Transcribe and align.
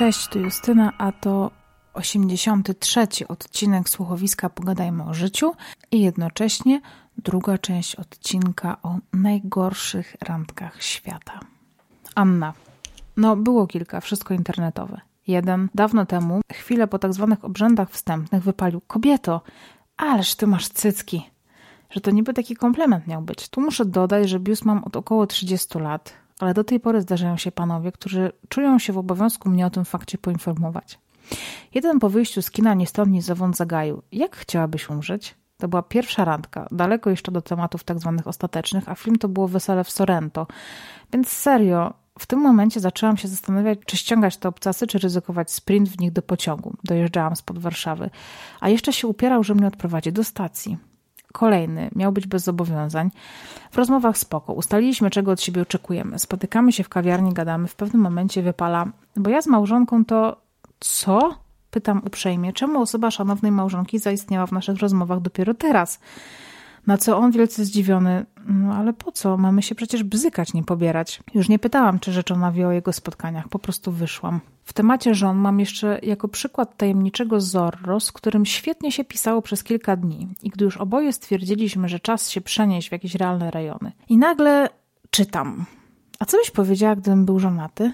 Cześć, 0.00 0.28
tu 0.28 0.38
Justyna, 0.38 0.92
a 0.98 1.12
to 1.12 1.50
83 1.94 3.06
odcinek 3.28 3.88
słuchowiska 3.88 4.50
Pogadajmy 4.50 5.04
o 5.04 5.14
życiu 5.14 5.54
i 5.90 6.00
jednocześnie 6.00 6.80
druga 7.18 7.58
część 7.58 7.96
odcinka 7.96 8.76
o 8.82 8.98
najgorszych 9.12 10.16
randkach 10.20 10.82
świata. 10.82 11.40
Anna. 12.14 12.52
No, 13.16 13.36
było 13.36 13.66
kilka, 13.66 14.00
wszystko 14.00 14.34
internetowe. 14.34 15.00
Jeden 15.26 15.68
dawno 15.74 16.06
temu, 16.06 16.40
chwilę 16.52 16.86
po 16.86 16.98
tak 16.98 17.14
zwanych 17.14 17.44
obrzędach 17.44 17.90
wstępnych, 17.90 18.42
wypalił: 18.42 18.80
Kobieto, 18.86 19.42
ależ 19.96 20.34
ty 20.34 20.46
masz 20.46 20.68
cycki. 20.68 21.30
Że 21.90 22.00
to 22.00 22.10
niby 22.10 22.34
taki 22.34 22.56
komplement 22.56 23.06
miał 23.06 23.22
być. 23.22 23.48
Tu 23.48 23.60
muszę 23.60 23.84
dodać, 23.84 24.28
że 24.28 24.40
bius 24.40 24.64
mam 24.64 24.84
od 24.84 24.96
około 24.96 25.26
30 25.26 25.78
lat, 25.78 26.19
ale 26.40 26.54
do 26.54 26.64
tej 26.64 26.80
pory 26.80 27.00
zdarzają 27.00 27.36
się 27.36 27.52
panowie, 27.52 27.92
którzy 27.92 28.32
czują 28.48 28.78
się 28.78 28.92
w 28.92 28.98
obowiązku 28.98 29.48
mnie 29.48 29.66
o 29.66 29.70
tym 29.70 29.84
fakcie 29.84 30.18
poinformować. 30.18 30.98
Jeden 31.74 31.98
po 31.98 32.10
wyjściu 32.10 32.42
z 32.42 32.50
kina 32.50 32.74
ni 32.74 32.86
stąd 32.86 33.10
ni 33.10 33.22
zowąd 33.22 33.56
zagaił. 33.56 34.02
Jak 34.12 34.36
chciałabyś 34.36 34.90
umrzeć? 34.90 35.34
To 35.58 35.68
była 35.68 35.82
pierwsza 35.82 36.24
randka, 36.24 36.66
daleko 36.70 37.10
jeszcze 37.10 37.32
do 37.32 37.42
tematów 37.42 37.84
tak 37.84 37.98
zwanych 37.98 38.26
ostatecznych, 38.26 38.88
a 38.88 38.94
film 38.94 39.16
to 39.16 39.28
było 39.28 39.48
Wesele 39.48 39.84
w 39.84 39.90
Sorrento. 39.90 40.46
Więc 41.12 41.28
serio, 41.28 41.94
w 42.18 42.26
tym 42.26 42.40
momencie 42.40 42.80
zaczęłam 42.80 43.16
się 43.16 43.28
zastanawiać, 43.28 43.78
czy 43.86 43.96
ściągać 43.96 44.36
te 44.36 44.48
obcasy, 44.48 44.86
czy 44.86 44.98
ryzykować 44.98 45.50
sprint 45.50 45.88
w 45.88 46.00
nich 46.00 46.12
do 46.12 46.22
pociągu. 46.22 46.74
Dojeżdżałam 46.84 47.36
spod 47.36 47.58
Warszawy. 47.58 48.10
A 48.60 48.68
jeszcze 48.68 48.92
się 48.92 49.08
upierał, 49.08 49.44
że 49.44 49.54
mnie 49.54 49.66
odprowadzi 49.66 50.12
do 50.12 50.24
stacji. 50.24 50.78
Kolejny 51.32 51.90
miał 51.96 52.12
być 52.12 52.26
bez 52.26 52.44
zobowiązań. 52.44 53.10
W 53.70 53.76
rozmowach 53.76 54.18
spoko. 54.18 54.52
Ustaliliśmy, 54.52 55.10
czego 55.10 55.30
od 55.30 55.40
siebie 55.40 55.62
oczekujemy. 55.62 56.18
Spotykamy 56.18 56.72
się 56.72 56.84
w 56.84 56.88
kawiarni, 56.88 57.32
gadamy. 57.32 57.68
W 57.68 57.76
pewnym 57.76 58.02
momencie 58.02 58.42
wypala, 58.42 58.86
bo 59.16 59.30
ja 59.30 59.42
z 59.42 59.46
małżonką 59.46 60.04
to 60.04 60.36
co? 60.80 61.34
Pytam 61.70 62.02
uprzejmie, 62.06 62.52
czemu 62.52 62.80
osoba 62.80 63.10
szanownej 63.10 63.52
małżonki 63.52 63.98
zaistniała 63.98 64.46
w 64.46 64.52
naszych 64.52 64.78
rozmowach 64.78 65.20
dopiero 65.20 65.54
teraz? 65.54 66.00
Na 66.86 66.98
co 66.98 67.18
on 67.18 67.30
wielce 67.30 67.64
zdziwiony, 67.64 68.26
no 68.46 68.74
ale 68.74 68.92
po 68.92 69.12
co? 69.12 69.36
Mamy 69.36 69.62
się 69.62 69.74
przecież 69.74 70.02
bzykać, 70.02 70.54
nie 70.54 70.64
pobierać. 70.64 71.22
Już 71.34 71.48
nie 71.48 71.58
pytałam, 71.58 72.00
czy 72.00 72.12
rzeczona 72.12 72.52
wie 72.52 72.68
o 72.68 72.72
jego 72.72 72.92
spotkaniach, 72.92 73.48
po 73.48 73.58
prostu 73.58 73.92
wyszłam. 73.92 74.40
W 74.70 74.72
temacie 74.72 75.14
żon 75.14 75.36
mam 75.36 75.60
jeszcze 75.60 75.98
jako 76.02 76.28
przykład 76.28 76.76
tajemniczego 76.76 77.40
Zorro, 77.40 78.00
z 78.00 78.12
którym 78.12 78.46
świetnie 78.46 78.92
się 78.92 79.04
pisało 79.04 79.42
przez 79.42 79.64
kilka 79.64 79.96
dni. 79.96 80.28
I 80.42 80.50
gdy 80.50 80.64
już 80.64 80.76
oboje 80.76 81.12
stwierdziliśmy, 81.12 81.88
że 81.88 82.00
czas 82.00 82.30
się 82.30 82.40
przenieść 82.40 82.88
w 82.88 82.92
jakieś 82.92 83.14
realne 83.14 83.50
rejony. 83.50 83.92
I 84.08 84.18
nagle 84.18 84.68
czytam. 85.10 85.64
A 86.18 86.24
co 86.24 86.36
byś 86.36 86.50
powiedziała, 86.50 86.96
gdybym 86.96 87.24
był 87.24 87.38
żonaty? 87.38 87.92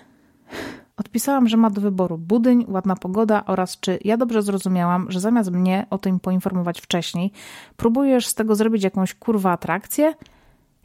Odpisałam, 0.97 1.49
że 1.49 1.57
ma 1.57 1.71
do 1.71 1.81
wyboru 1.81 2.19
budyń, 2.19 2.65
ładna 2.69 2.97
pogoda 2.97 3.45
oraz 3.47 3.81
czy 3.81 3.99
ja 4.05 4.17
dobrze 4.17 4.43
zrozumiałam, 4.43 5.11
że 5.11 5.21
zamiast 5.21 5.51
mnie 5.51 5.87
o 5.91 5.99
tym 5.99 6.21
poinformować 6.21 6.81
wcześniej, 6.81 7.33
próbujesz 7.77 8.27
z 8.27 8.35
tego 8.35 8.55
zrobić 8.55 8.85
jakąś 8.85 9.15
kurwa 9.15 9.53
atrakcję? 9.53 10.15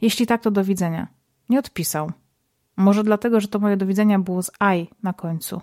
Jeśli 0.00 0.26
tak, 0.26 0.42
to 0.42 0.50
do 0.50 0.64
widzenia. 0.64 1.08
Nie 1.48 1.58
odpisał. 1.58 2.12
Może 2.76 3.04
dlatego, 3.04 3.40
że 3.40 3.48
to 3.48 3.58
moje 3.58 3.76
do 3.76 3.86
widzenia 3.86 4.18
było 4.18 4.42
z 4.42 4.50
aj 4.58 4.90
na 5.02 5.12
końcu. 5.12 5.60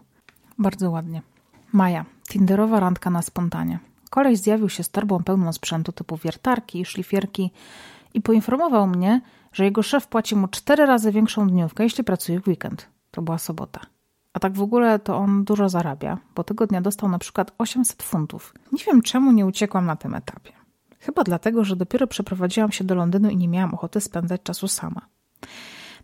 Bardzo 0.59 0.91
ładnie. 0.91 1.21
Maja. 1.73 2.05
Tinderowa 2.29 2.79
randka 2.79 3.09
na 3.09 3.21
spontanie. 3.21 3.79
Koleś 4.09 4.39
zjawił 4.39 4.69
się 4.69 4.83
z 4.83 4.89
torbą 4.89 5.23
pełną 5.23 5.53
sprzętu 5.53 5.91
typu 5.91 6.17
wiertarki 6.17 6.85
szlifierki 6.85 7.52
i 8.13 8.21
poinformował 8.21 8.87
mnie, 8.87 9.21
że 9.53 9.65
jego 9.65 9.83
szef 9.83 10.07
płaci 10.07 10.35
mu 10.35 10.47
cztery 10.47 10.85
razy 10.85 11.11
większą 11.11 11.47
dniówkę, 11.47 11.83
jeśli 11.83 12.03
pracuje 12.03 12.39
w 12.39 12.47
weekend. 12.47 12.89
To 13.11 13.21
była 13.21 13.37
sobota. 13.37 13.80
A 14.33 14.39
tak 14.39 14.53
w 14.53 14.61
ogóle 14.61 14.99
to 14.99 15.17
on 15.17 15.43
dużo 15.43 15.69
zarabia, 15.69 16.17
bo 16.35 16.43
tego 16.43 16.67
dnia 16.67 16.81
dostał 16.81 17.09
na 17.09 17.19
przykład 17.19 17.52
800 17.57 18.03
funtów. 18.03 18.53
Nie 18.71 18.83
wiem 18.85 19.02
czemu 19.02 19.31
nie 19.31 19.45
uciekłam 19.45 19.86
na 19.86 19.95
tym 19.95 20.15
etapie. 20.15 20.52
Chyba 20.99 21.23
dlatego, 21.23 21.64
że 21.64 21.75
dopiero 21.75 22.08
przeprowadziłam 22.08 22.71
się 22.71 22.83
do 22.83 22.95
Londynu 22.95 23.30
i 23.30 23.37
nie 23.37 23.48
miałam 23.48 23.73
ochoty 23.73 24.02
spędzać 24.02 24.43
czasu 24.43 24.67
sama. 24.67 25.02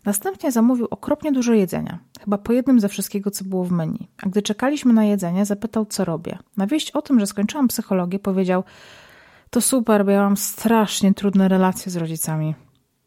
Następnie 0.04 0.52
zamówił 0.52 0.86
okropnie 0.90 1.32
dużo 1.32 1.52
jedzenia, 1.52 1.98
chyba 2.20 2.38
po 2.38 2.52
jednym 2.52 2.80
ze 2.80 2.88
wszystkiego, 2.88 3.30
co 3.30 3.44
było 3.44 3.64
w 3.64 3.72
menu. 3.72 4.08
A 4.22 4.28
gdy 4.28 4.42
czekaliśmy 4.42 4.92
na 4.92 5.04
jedzenie, 5.04 5.44
zapytał, 5.44 5.86
co 5.86 6.04
robię. 6.04 6.38
Na 6.56 6.66
wieść 6.66 6.90
o 6.90 7.02
tym, 7.02 7.20
że 7.20 7.26
skończyłam 7.26 7.68
psychologię, 7.68 8.18
powiedział: 8.18 8.64
To 9.50 9.60
super, 9.60 10.04
bo 10.04 10.10
ja 10.10 10.22
mam 10.22 10.36
strasznie 10.36 11.14
trudne 11.14 11.48
relacje 11.48 11.92
z 11.92 11.96
rodzicami. 11.96 12.54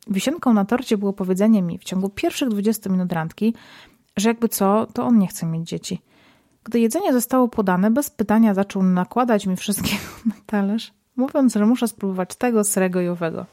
Wisienką 0.08 0.54
na 0.54 0.66
torcie 0.66 0.98
było 0.98 1.14
powiedzenie 1.14 1.62
mi 1.62 1.78
w 1.78 1.84
ciągu 1.84 2.10
pierwszych 2.10 2.50
20 2.50 2.90
minut 2.90 3.14
randki, 3.14 3.54
że 4.18 4.30
jakby 4.30 4.50
co, 4.50 4.88
to 4.94 5.06
on 5.06 5.20
nie 5.20 5.28
chce 5.28 5.46
mieć 5.46 5.70
dzieci. 5.70 6.02
Gdy 6.64 6.80
jedzenie 6.80 7.14
zostało 7.14 7.48
podane, 7.48 7.92
bez 7.92 8.10
pytania 8.10 8.54
zaczął 8.54 8.84
nakładać 8.84 9.48
mi 9.48 9.56
wszystkiego 9.56 10.04
na 10.26 10.36
talerz, 10.46 10.94
mówiąc, 11.16 11.54
że 11.54 11.66
muszę 11.66 11.88
spróbować 11.88 12.36
tego, 12.36 12.64
srego 12.64 13.02
i 13.02 13.08
owego. 13.08 13.46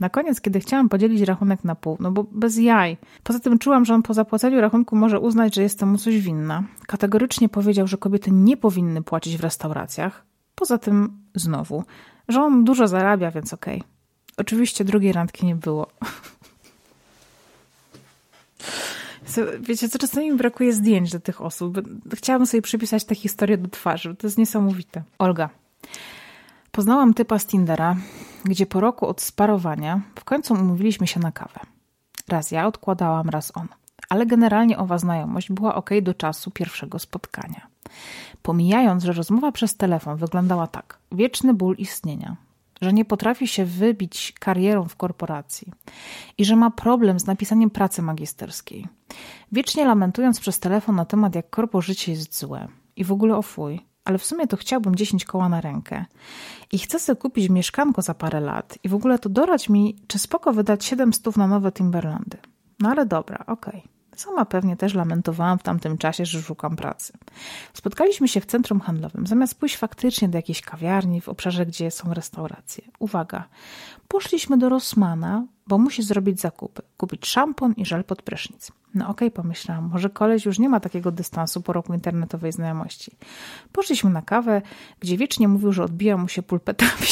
Na 0.00 0.08
koniec, 0.08 0.40
kiedy 0.40 0.60
chciałam 0.60 0.88
podzielić 0.88 1.22
rachunek 1.22 1.64
na 1.64 1.74
pół, 1.74 1.96
no 2.00 2.10
bo 2.10 2.24
bez 2.32 2.58
jaj. 2.58 2.96
Poza 3.22 3.38
tym 3.38 3.58
czułam, 3.58 3.84
że 3.84 3.94
on 3.94 4.02
po 4.02 4.14
zapłaceniu 4.14 4.60
rachunku 4.60 4.96
może 4.96 5.20
uznać, 5.20 5.54
że 5.54 5.62
jestem 5.62 5.88
mu 5.88 5.98
coś 5.98 6.18
winna. 6.20 6.62
Kategorycznie 6.86 7.48
powiedział, 7.48 7.86
że 7.86 7.96
kobiety 7.96 8.30
nie 8.30 8.56
powinny 8.56 9.02
płacić 9.02 9.36
w 9.36 9.40
restauracjach. 9.40 10.24
Poza 10.54 10.78
tym 10.78 11.18
znowu, 11.34 11.84
że 12.28 12.42
on 12.42 12.64
dużo 12.64 12.88
zarabia, 12.88 13.30
więc 13.30 13.52
okej. 13.52 13.78
Okay. 13.78 13.88
Oczywiście 14.36 14.84
drugiej 14.84 15.12
randki 15.12 15.46
nie 15.46 15.56
było. 15.56 15.86
Wiecie, 19.60 19.88
co 19.88 19.98
czasami 19.98 20.30
mi 20.30 20.36
brakuje 20.36 20.72
zdjęć 20.72 21.12
do 21.12 21.20
tych 21.20 21.40
osób. 21.40 21.80
Chciałabym 22.14 22.46
sobie 22.46 22.62
przypisać 22.62 23.04
tę 23.04 23.14
historię 23.14 23.58
do 23.58 23.68
twarzy. 23.68 24.14
To 24.14 24.26
jest 24.26 24.38
niesamowite. 24.38 25.02
Olga. 25.18 25.50
Poznałam 26.74 27.14
typa 27.14 27.38
z 27.38 27.46
Tindera, 27.46 27.96
gdzie 28.44 28.66
po 28.66 28.80
roku 28.80 29.06
od 29.06 29.20
sparowania 29.20 30.00
w 30.14 30.24
końcu 30.24 30.54
umówiliśmy 30.54 31.06
się 31.06 31.20
na 31.20 31.32
kawę. 31.32 31.60
Raz 32.28 32.50
ja 32.50 32.66
odkładałam, 32.66 33.28
raz 33.28 33.52
on. 33.56 33.68
Ale 34.08 34.26
generalnie 34.26 34.78
owa 34.78 34.98
znajomość 34.98 35.52
była 35.52 35.74
ok 35.74 35.90
do 36.02 36.14
czasu 36.14 36.50
pierwszego 36.50 36.98
spotkania. 36.98 37.66
Pomijając, 38.42 39.04
że 39.04 39.12
rozmowa 39.12 39.52
przez 39.52 39.76
telefon 39.76 40.16
wyglądała 40.16 40.66
tak: 40.66 40.98
wieczny 41.12 41.54
ból 41.54 41.76
istnienia, 41.78 42.36
że 42.80 42.92
nie 42.92 43.04
potrafi 43.04 43.48
się 43.48 43.64
wybić 43.64 44.32
karierą 44.40 44.84
w 44.84 44.96
korporacji 44.96 45.72
i 46.38 46.44
że 46.44 46.56
ma 46.56 46.70
problem 46.70 47.20
z 47.20 47.26
napisaniem 47.26 47.70
pracy 47.70 48.02
magisterskiej. 48.02 48.86
Wiecznie 49.52 49.84
lamentując 49.84 50.40
przez 50.40 50.60
telefon 50.60 50.96
na 50.96 51.04
temat, 51.04 51.34
jak 51.34 51.50
korpo 51.50 51.80
życie 51.80 52.12
jest 52.12 52.38
złe 52.38 52.68
i 52.96 53.04
w 53.04 53.12
ogóle 53.12 53.36
o 53.36 53.42
fuj, 53.42 53.80
ale 54.04 54.18
w 54.18 54.24
sumie 54.24 54.46
to 54.46 54.56
chciałbym 54.56 54.94
10 54.94 55.24
koła 55.24 55.48
na 55.48 55.60
rękę 55.60 56.04
i 56.72 56.78
chcę 56.78 56.98
sobie 56.98 57.16
kupić 57.16 57.48
mieszkanko 57.48 58.02
za 58.02 58.14
parę 58.14 58.40
lat 58.40 58.78
i 58.84 58.88
w 58.88 58.94
ogóle 58.94 59.18
to 59.18 59.28
dorać 59.28 59.68
mi, 59.68 59.96
czy 60.06 60.18
spoko 60.18 60.52
wydać 60.52 60.84
7 60.84 61.12
stów 61.12 61.36
na 61.36 61.46
nowe 61.46 61.72
Timberlandy. 61.72 62.38
No 62.80 62.90
ale 62.90 63.06
dobra, 63.06 63.44
okej. 63.46 63.80
Okay. 63.80 63.94
Sama 64.16 64.44
pewnie 64.44 64.76
też 64.76 64.94
lamentowałam 64.94 65.58
w 65.58 65.62
tamtym 65.62 65.98
czasie, 65.98 66.26
że 66.26 66.42
szukam 66.42 66.76
pracy. 66.76 67.12
Spotkaliśmy 67.72 68.28
się 68.28 68.40
w 68.40 68.46
centrum 68.46 68.80
handlowym, 68.80 69.26
zamiast 69.26 69.54
pójść 69.60 69.76
faktycznie 69.76 70.28
do 70.28 70.38
jakiejś 70.38 70.60
kawiarni 70.60 71.20
w 71.20 71.28
obszarze, 71.28 71.66
gdzie 71.66 71.90
są 71.90 72.14
restauracje. 72.14 72.84
Uwaga, 72.98 73.44
poszliśmy 74.08 74.58
do 74.58 74.68
Rossmana, 74.68 75.46
bo 75.66 75.78
musi 75.78 76.02
zrobić 76.02 76.40
zakupy. 76.40 76.82
Kupić 76.96 77.26
szampon 77.26 77.72
i 77.76 77.86
żel 77.86 78.04
pod 78.04 78.22
prysznic. 78.22 78.72
No 78.94 79.08
okej, 79.08 79.28
okay, 79.28 79.42
pomyślałam, 79.42 79.88
może 79.88 80.10
koleś 80.10 80.44
już 80.44 80.58
nie 80.58 80.68
ma 80.68 80.80
takiego 80.80 81.12
dystansu 81.12 81.60
po 81.60 81.72
roku 81.72 81.94
internetowej 81.94 82.52
znajomości. 82.52 83.16
Poszliśmy 83.72 84.10
na 84.10 84.22
kawę, 84.22 84.62
gdzie 85.00 85.16
wiecznie 85.16 85.48
mówił, 85.48 85.72
że 85.72 85.84
odbija 85.84 86.16
mu 86.16 86.28
się 86.28 86.42
pulpetami. 86.42 87.06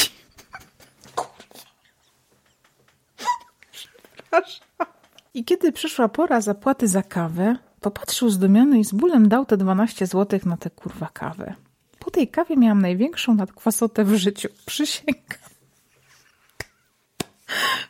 I 5.33 5.45
kiedy 5.45 5.71
przyszła 5.71 6.09
pora 6.09 6.41
zapłaty 6.41 6.87
za 6.87 7.03
kawę, 7.03 7.55
popatrzył 7.79 8.29
zdumiony 8.29 8.79
i 8.79 8.85
z 8.85 8.93
bólem 8.93 9.29
dał 9.29 9.45
te 9.45 9.57
12 9.57 10.07
zł 10.07 10.39
na 10.45 10.57
tę 10.57 10.69
kurwa 10.69 11.09
kawę. 11.13 11.55
Po 11.99 12.11
tej 12.11 12.27
kawie 12.27 12.57
miałam 12.57 12.81
największą 12.81 13.35
nadkwasotę 13.35 14.03
w 14.03 14.15
życiu. 14.15 14.49
Przysięgam. 14.65 15.43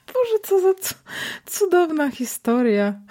Boże, 0.08 0.40
co 0.44 0.62
za 0.62 0.74
cudowna 1.46 2.12
historia. 2.12 3.02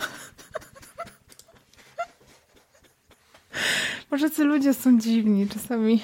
Może 4.11 4.31
ci 4.31 4.43
ludzie 4.43 4.75
są 4.75 4.99
dziwni 4.99 5.49
czasami. 5.49 6.03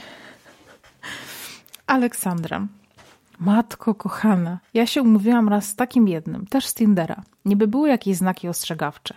Aleksandra. 1.87 2.67
Matko 3.41 3.95
kochana, 3.95 4.59
ja 4.75 4.87
się 4.87 5.03
umówiłam 5.03 5.49
raz 5.49 5.69
z 5.69 5.77
takim 5.77 6.09
jednym, 6.09 6.47
też 6.47 6.67
z 6.67 6.75
Tindera. 6.75 7.23
Niby 7.45 7.67
były 7.67 7.89
jakieś 7.89 8.17
znaki 8.17 8.49
ostrzegawcze. 8.49 9.15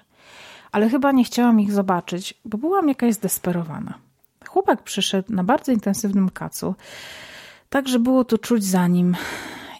Ale 0.72 0.90
chyba 0.90 1.12
nie 1.12 1.24
chciałam 1.24 1.60
ich 1.60 1.72
zobaczyć, 1.72 2.34
bo 2.46 2.58
byłam 2.58 2.90
jakaś 2.90 3.14
zdesperowana. 3.14 3.94
Chłopak 4.48 4.84
przyszedł 4.84 5.34
na 5.34 5.44
bardzo 5.44 5.72
intensywnym 5.72 6.30
kacu, 6.30 6.76
tak 7.70 7.88
że 7.88 8.00
było 8.00 8.24
to 8.26 8.38
czuć 8.38 8.64
za 8.64 8.88
nim 8.88 9.16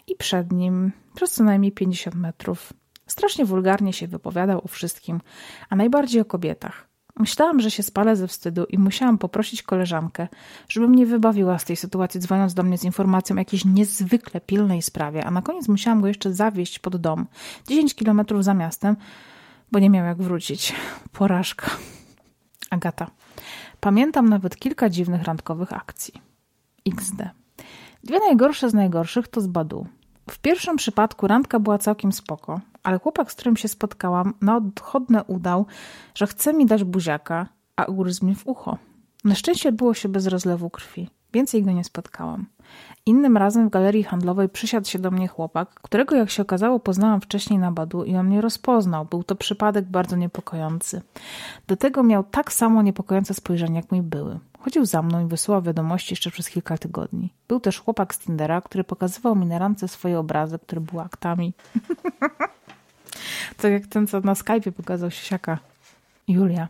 i 0.06 0.16
przed 0.16 0.52
nim 0.52 0.92
przez 1.14 1.32
co 1.32 1.44
najmniej 1.44 1.72
50 1.72 2.16
metrów. 2.16 2.72
Strasznie 3.06 3.44
wulgarnie 3.44 3.92
się 3.92 4.06
wypowiadał 4.08 4.60
o 4.64 4.68
wszystkim, 4.68 5.20
a 5.70 5.76
najbardziej 5.76 6.20
o 6.22 6.24
kobietach. 6.24 6.91
Myślałam, 7.18 7.60
że 7.60 7.70
się 7.70 7.82
spalę 7.82 8.16
ze 8.16 8.28
wstydu 8.28 8.64
i 8.64 8.78
musiałam 8.78 9.18
poprosić 9.18 9.62
koleżankę, 9.62 10.28
żeby 10.68 10.88
mnie 10.88 11.06
wybawiła 11.06 11.58
z 11.58 11.64
tej 11.64 11.76
sytuacji, 11.76 12.20
dzwoniąc 12.20 12.54
do 12.54 12.62
mnie 12.62 12.78
z 12.78 12.84
informacją 12.84 13.36
o 13.36 13.38
jakiejś 13.38 13.64
niezwykle 13.64 14.40
pilnej 14.40 14.82
sprawie, 14.82 15.24
a 15.24 15.30
na 15.30 15.42
koniec 15.42 15.68
musiałam 15.68 16.00
go 16.00 16.08
jeszcze 16.08 16.32
zawieźć 16.32 16.78
pod 16.78 16.96
dom, 16.96 17.26
10 17.68 17.94
kilometrów 17.94 18.44
za 18.44 18.54
miastem, 18.54 18.96
bo 19.72 19.78
nie 19.78 19.90
miał 19.90 20.06
jak 20.06 20.22
wrócić. 20.22 20.74
Porażka. 21.12 21.70
Agata. 22.70 23.10
Pamiętam 23.80 24.28
nawet 24.28 24.56
kilka 24.56 24.88
dziwnych 24.88 25.22
randkowych 25.22 25.72
akcji. 25.72 26.14
XD. 26.86 27.30
Dwie 28.04 28.18
najgorsze 28.18 28.70
z 28.70 28.74
najgorszych 28.74 29.28
to 29.28 29.40
z 29.40 29.46
Badu. 29.46 29.86
W 30.30 30.38
pierwszym 30.38 30.76
przypadku 30.76 31.26
randka 31.26 31.60
była 31.60 31.78
całkiem 31.78 32.12
spoko, 32.12 32.60
ale 32.82 32.98
chłopak, 32.98 33.32
z 33.32 33.34
którym 33.34 33.56
się 33.56 33.68
spotkałam, 33.68 34.34
na 34.40 34.56
odchodne 34.56 35.24
udał, 35.24 35.66
że 36.14 36.26
chce 36.26 36.52
mi 36.52 36.66
dać 36.66 36.84
buziaka, 36.84 37.46
a 37.76 37.84
ugryzł 37.84 38.24
mnie 38.24 38.34
w 38.34 38.46
ucho. 38.46 38.78
Na 39.24 39.34
szczęście 39.34 39.72
było 39.72 39.94
się 39.94 40.08
bez 40.08 40.26
rozlewu 40.26 40.70
krwi. 40.70 41.10
Więcej 41.32 41.62
go 41.62 41.72
nie 41.72 41.84
spotkałam. 41.84 42.46
Innym 43.06 43.36
razem 43.36 43.68
w 43.68 43.70
galerii 43.70 44.02
handlowej 44.02 44.48
przysiadł 44.48 44.88
się 44.88 44.98
do 44.98 45.10
mnie 45.10 45.28
chłopak, 45.28 45.74
którego 45.74 46.16
jak 46.16 46.30
się 46.30 46.42
okazało 46.42 46.80
poznałam 46.80 47.20
wcześniej 47.20 47.58
na 47.58 47.72
badu 47.72 48.04
i 48.04 48.16
on 48.16 48.26
mnie 48.26 48.40
rozpoznał. 48.40 49.04
Był 49.04 49.24
to 49.24 49.34
przypadek 49.34 49.84
bardzo 49.84 50.16
niepokojący. 50.16 51.02
Do 51.66 51.76
tego 51.76 52.02
miał 52.02 52.24
tak 52.24 52.52
samo 52.52 52.82
niepokojące 52.82 53.34
spojrzenie 53.34 53.76
jak 53.76 53.90
mój 53.90 54.02
były. 54.02 54.38
Chodził 54.58 54.86
za 54.86 55.02
mną 55.02 55.24
i 55.24 55.28
wysyłał 55.28 55.62
wiadomości 55.62 56.12
jeszcze 56.12 56.30
przez 56.30 56.50
kilka 56.50 56.78
tygodni. 56.78 57.32
Był 57.48 57.60
też 57.60 57.80
chłopak 57.80 58.14
z 58.14 58.18
Tindera, 58.18 58.60
który 58.60 58.84
pokazywał 58.84 59.36
mi 59.36 59.46
na 59.46 59.58
randce 59.58 59.88
swoje 59.88 60.18
obrazy, 60.18 60.58
które 60.58 60.80
były 60.80 61.02
aktami. 61.02 61.52
tak 63.60 63.72
jak 63.72 63.86
ten, 63.86 64.06
co 64.06 64.20
na 64.20 64.34
Skype'ie 64.34 64.72
pokazał 64.72 65.10
siaka. 65.10 65.58
Julia. 66.28 66.68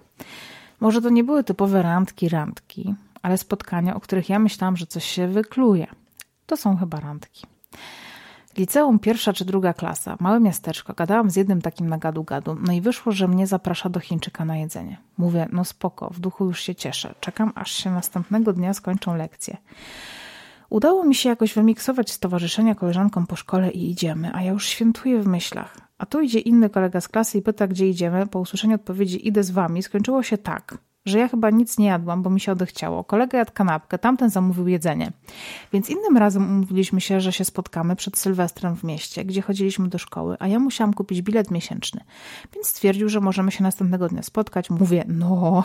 Może 0.80 1.02
to 1.02 1.10
nie 1.10 1.24
były 1.24 1.44
typowe 1.44 1.82
randki, 1.82 2.28
randki, 2.28 2.94
ale 3.22 3.38
spotkania, 3.38 3.94
o 3.94 4.00
których 4.00 4.28
ja 4.28 4.38
myślałam, 4.38 4.76
że 4.76 4.86
coś 4.86 5.04
się 5.04 5.28
wykluje. 5.28 5.86
To 6.46 6.56
są 6.56 6.76
chyba 6.76 7.00
randki. 7.00 7.46
Liceum 8.58 8.98
pierwsza 8.98 9.32
czy 9.32 9.44
druga 9.44 9.72
klasa, 9.72 10.16
małe 10.20 10.40
miasteczko, 10.40 10.94
gadałam 10.94 11.30
z 11.30 11.36
jednym 11.36 11.62
takim 11.62 11.88
na 11.88 11.98
gadu-gadu, 11.98 12.56
no 12.60 12.72
i 12.72 12.80
wyszło, 12.80 13.12
że 13.12 13.28
mnie 13.28 13.46
zaprasza 13.46 13.88
do 13.88 14.00
Chińczyka 14.00 14.44
na 14.44 14.56
jedzenie. 14.56 14.96
Mówię, 15.18 15.48
no 15.52 15.64
spoko, 15.64 16.10
w 16.10 16.20
duchu 16.20 16.44
już 16.44 16.60
się 16.60 16.74
cieszę, 16.74 17.14
czekam 17.20 17.52
aż 17.54 17.72
się 17.72 17.90
następnego 17.90 18.52
dnia 18.52 18.74
skończą 18.74 19.16
lekcje. 19.16 19.56
Udało 20.70 21.04
mi 21.04 21.14
się 21.14 21.28
jakoś 21.28 21.54
wymiksować 21.54 22.10
stowarzyszenia 22.10 22.74
koleżankom 22.74 23.26
po 23.26 23.36
szkole 23.36 23.70
i 23.70 23.90
idziemy, 23.90 24.30
a 24.34 24.42
ja 24.42 24.52
już 24.52 24.66
świętuję 24.66 25.22
w 25.22 25.26
myślach. 25.26 25.76
A 25.98 26.06
tu 26.06 26.20
idzie 26.20 26.38
inny 26.38 26.70
kolega 26.70 27.00
z 27.00 27.08
klasy 27.08 27.38
i 27.38 27.42
pyta, 27.42 27.66
gdzie 27.66 27.88
idziemy. 27.88 28.26
Po 28.26 28.38
usłyszeniu 28.38 28.74
odpowiedzi 28.74 29.28
idę 29.28 29.42
z 29.42 29.50
wami. 29.50 29.82
Skończyło 29.82 30.22
się 30.22 30.38
tak 30.38 30.78
że 31.04 31.18
ja 31.18 31.28
chyba 31.28 31.50
nic 31.50 31.78
nie 31.78 31.86
jadłam, 31.86 32.22
bo 32.22 32.30
mi 32.30 32.40
się 32.40 32.52
odechciało. 32.52 33.04
Kolega 33.04 33.38
jadł 33.38 33.52
kanapkę, 33.54 33.98
tamten 33.98 34.30
zamówił 34.30 34.68
jedzenie. 34.68 35.12
Więc 35.72 35.90
innym 35.90 36.16
razem 36.16 36.50
umówiliśmy 36.50 37.00
się, 37.00 37.20
że 37.20 37.32
się 37.32 37.44
spotkamy 37.44 37.96
przed 37.96 38.18
Sylwestrem 38.18 38.76
w 38.76 38.84
mieście, 38.84 39.24
gdzie 39.24 39.42
chodziliśmy 39.42 39.88
do 39.88 39.98
szkoły, 39.98 40.36
a 40.38 40.48
ja 40.48 40.58
musiałam 40.58 40.94
kupić 40.94 41.22
bilet 41.22 41.50
miesięczny. 41.50 42.00
Więc 42.54 42.66
stwierdził, 42.66 43.08
że 43.08 43.20
możemy 43.20 43.52
się 43.52 43.62
następnego 43.62 44.08
dnia 44.08 44.22
spotkać. 44.22 44.70
Mówię, 44.70 45.04
no, 45.08 45.64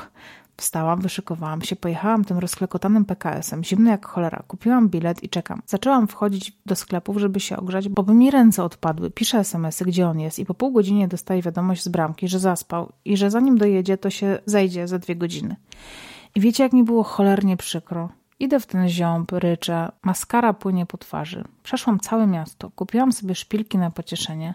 Wstałam, 0.58 1.02
wyszykowałam 1.02 1.62
się, 1.62 1.76
pojechałam 1.76 2.26
tym 2.26 2.38
rozklekotanym 2.38 3.06
PKS-em, 3.06 3.64
zimno 3.64 3.92
jak 3.92 4.06
cholera. 4.06 4.44
Kupiłam 4.48 4.90
bilet 4.90 5.24
i 5.24 5.30
czekam. 5.30 5.62
Zaczęłam 5.66 6.08
wchodzić 6.08 6.58
do 6.66 6.76
sklepów, 6.76 7.18
żeby 7.18 7.40
się 7.40 7.58
ogrzać, 7.58 7.90
bo 7.90 8.04
by 8.04 8.14
mi 8.14 8.32
ręce 8.32 8.64
odpadły. 8.64 9.12
Piszę 9.12 9.40
SMS-y, 9.40 9.86
gdzie 9.86 10.08
on 10.08 10.20
jest 10.20 10.40
i 10.40 10.46
po 10.46 10.54
pół 10.54 10.72
godzinie 10.72 11.08
dostaję 11.08 11.42
wiadomość 11.42 11.84
z 11.84 11.88
bramki, 11.88 12.28
że 12.28 12.40
zaspał 12.40 12.92
i 13.06 13.18
że 13.18 13.32
zanim 13.32 13.58
dojedzie, 13.58 13.98
to 13.98 14.10
się 14.10 14.40
zejdzie 14.46 14.88
za 14.88 15.00
dwie 15.00 15.16
godziny. 15.16 15.56
I 16.36 16.40
wiecie, 16.40 16.64
jak 16.64 16.74
mi 16.74 16.84
było 16.84 17.04
cholernie 17.04 17.58
przykro. 17.58 18.10
Idę 18.40 18.60
w 18.60 18.66
ten 18.66 18.90
ziąb, 18.90 19.32
ryczę, 19.32 19.92
maskara 20.04 20.54
płynie 20.54 20.86
po 20.86 20.98
twarzy. 20.98 21.44
Przeszłam 21.64 22.00
całe 22.00 22.28
miasto, 22.28 22.72
kupiłam 22.76 23.12
sobie 23.12 23.36
szpilki 23.36 23.78
na 23.78 23.92
pocieszenie, 23.92 24.54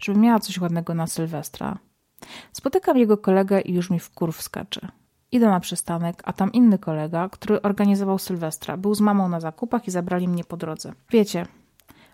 żeby 0.00 0.18
miała 0.18 0.40
coś 0.40 0.58
ładnego 0.58 0.94
na 0.94 1.06
Sylwestra. 1.06 1.78
Spotykam 2.52 2.98
jego 2.98 3.16
kolegę 3.16 3.60
i 3.60 3.74
już 3.74 3.90
mi 3.90 4.00
w 4.00 4.10
kurw 4.10 4.42
skacze. 4.42 4.99
Idę 5.32 5.46
na 5.46 5.60
przystanek, 5.60 6.22
a 6.24 6.32
tam 6.32 6.52
inny 6.52 6.78
kolega, 6.78 7.28
który 7.28 7.62
organizował 7.62 8.18
Sylwestra, 8.18 8.76
był 8.76 8.94
z 8.94 9.00
mamą 9.00 9.28
na 9.28 9.40
zakupach 9.40 9.88
i 9.88 9.90
zabrali 9.90 10.28
mnie 10.28 10.44
po 10.44 10.56
drodze. 10.56 10.92
Wiecie, 11.10 11.46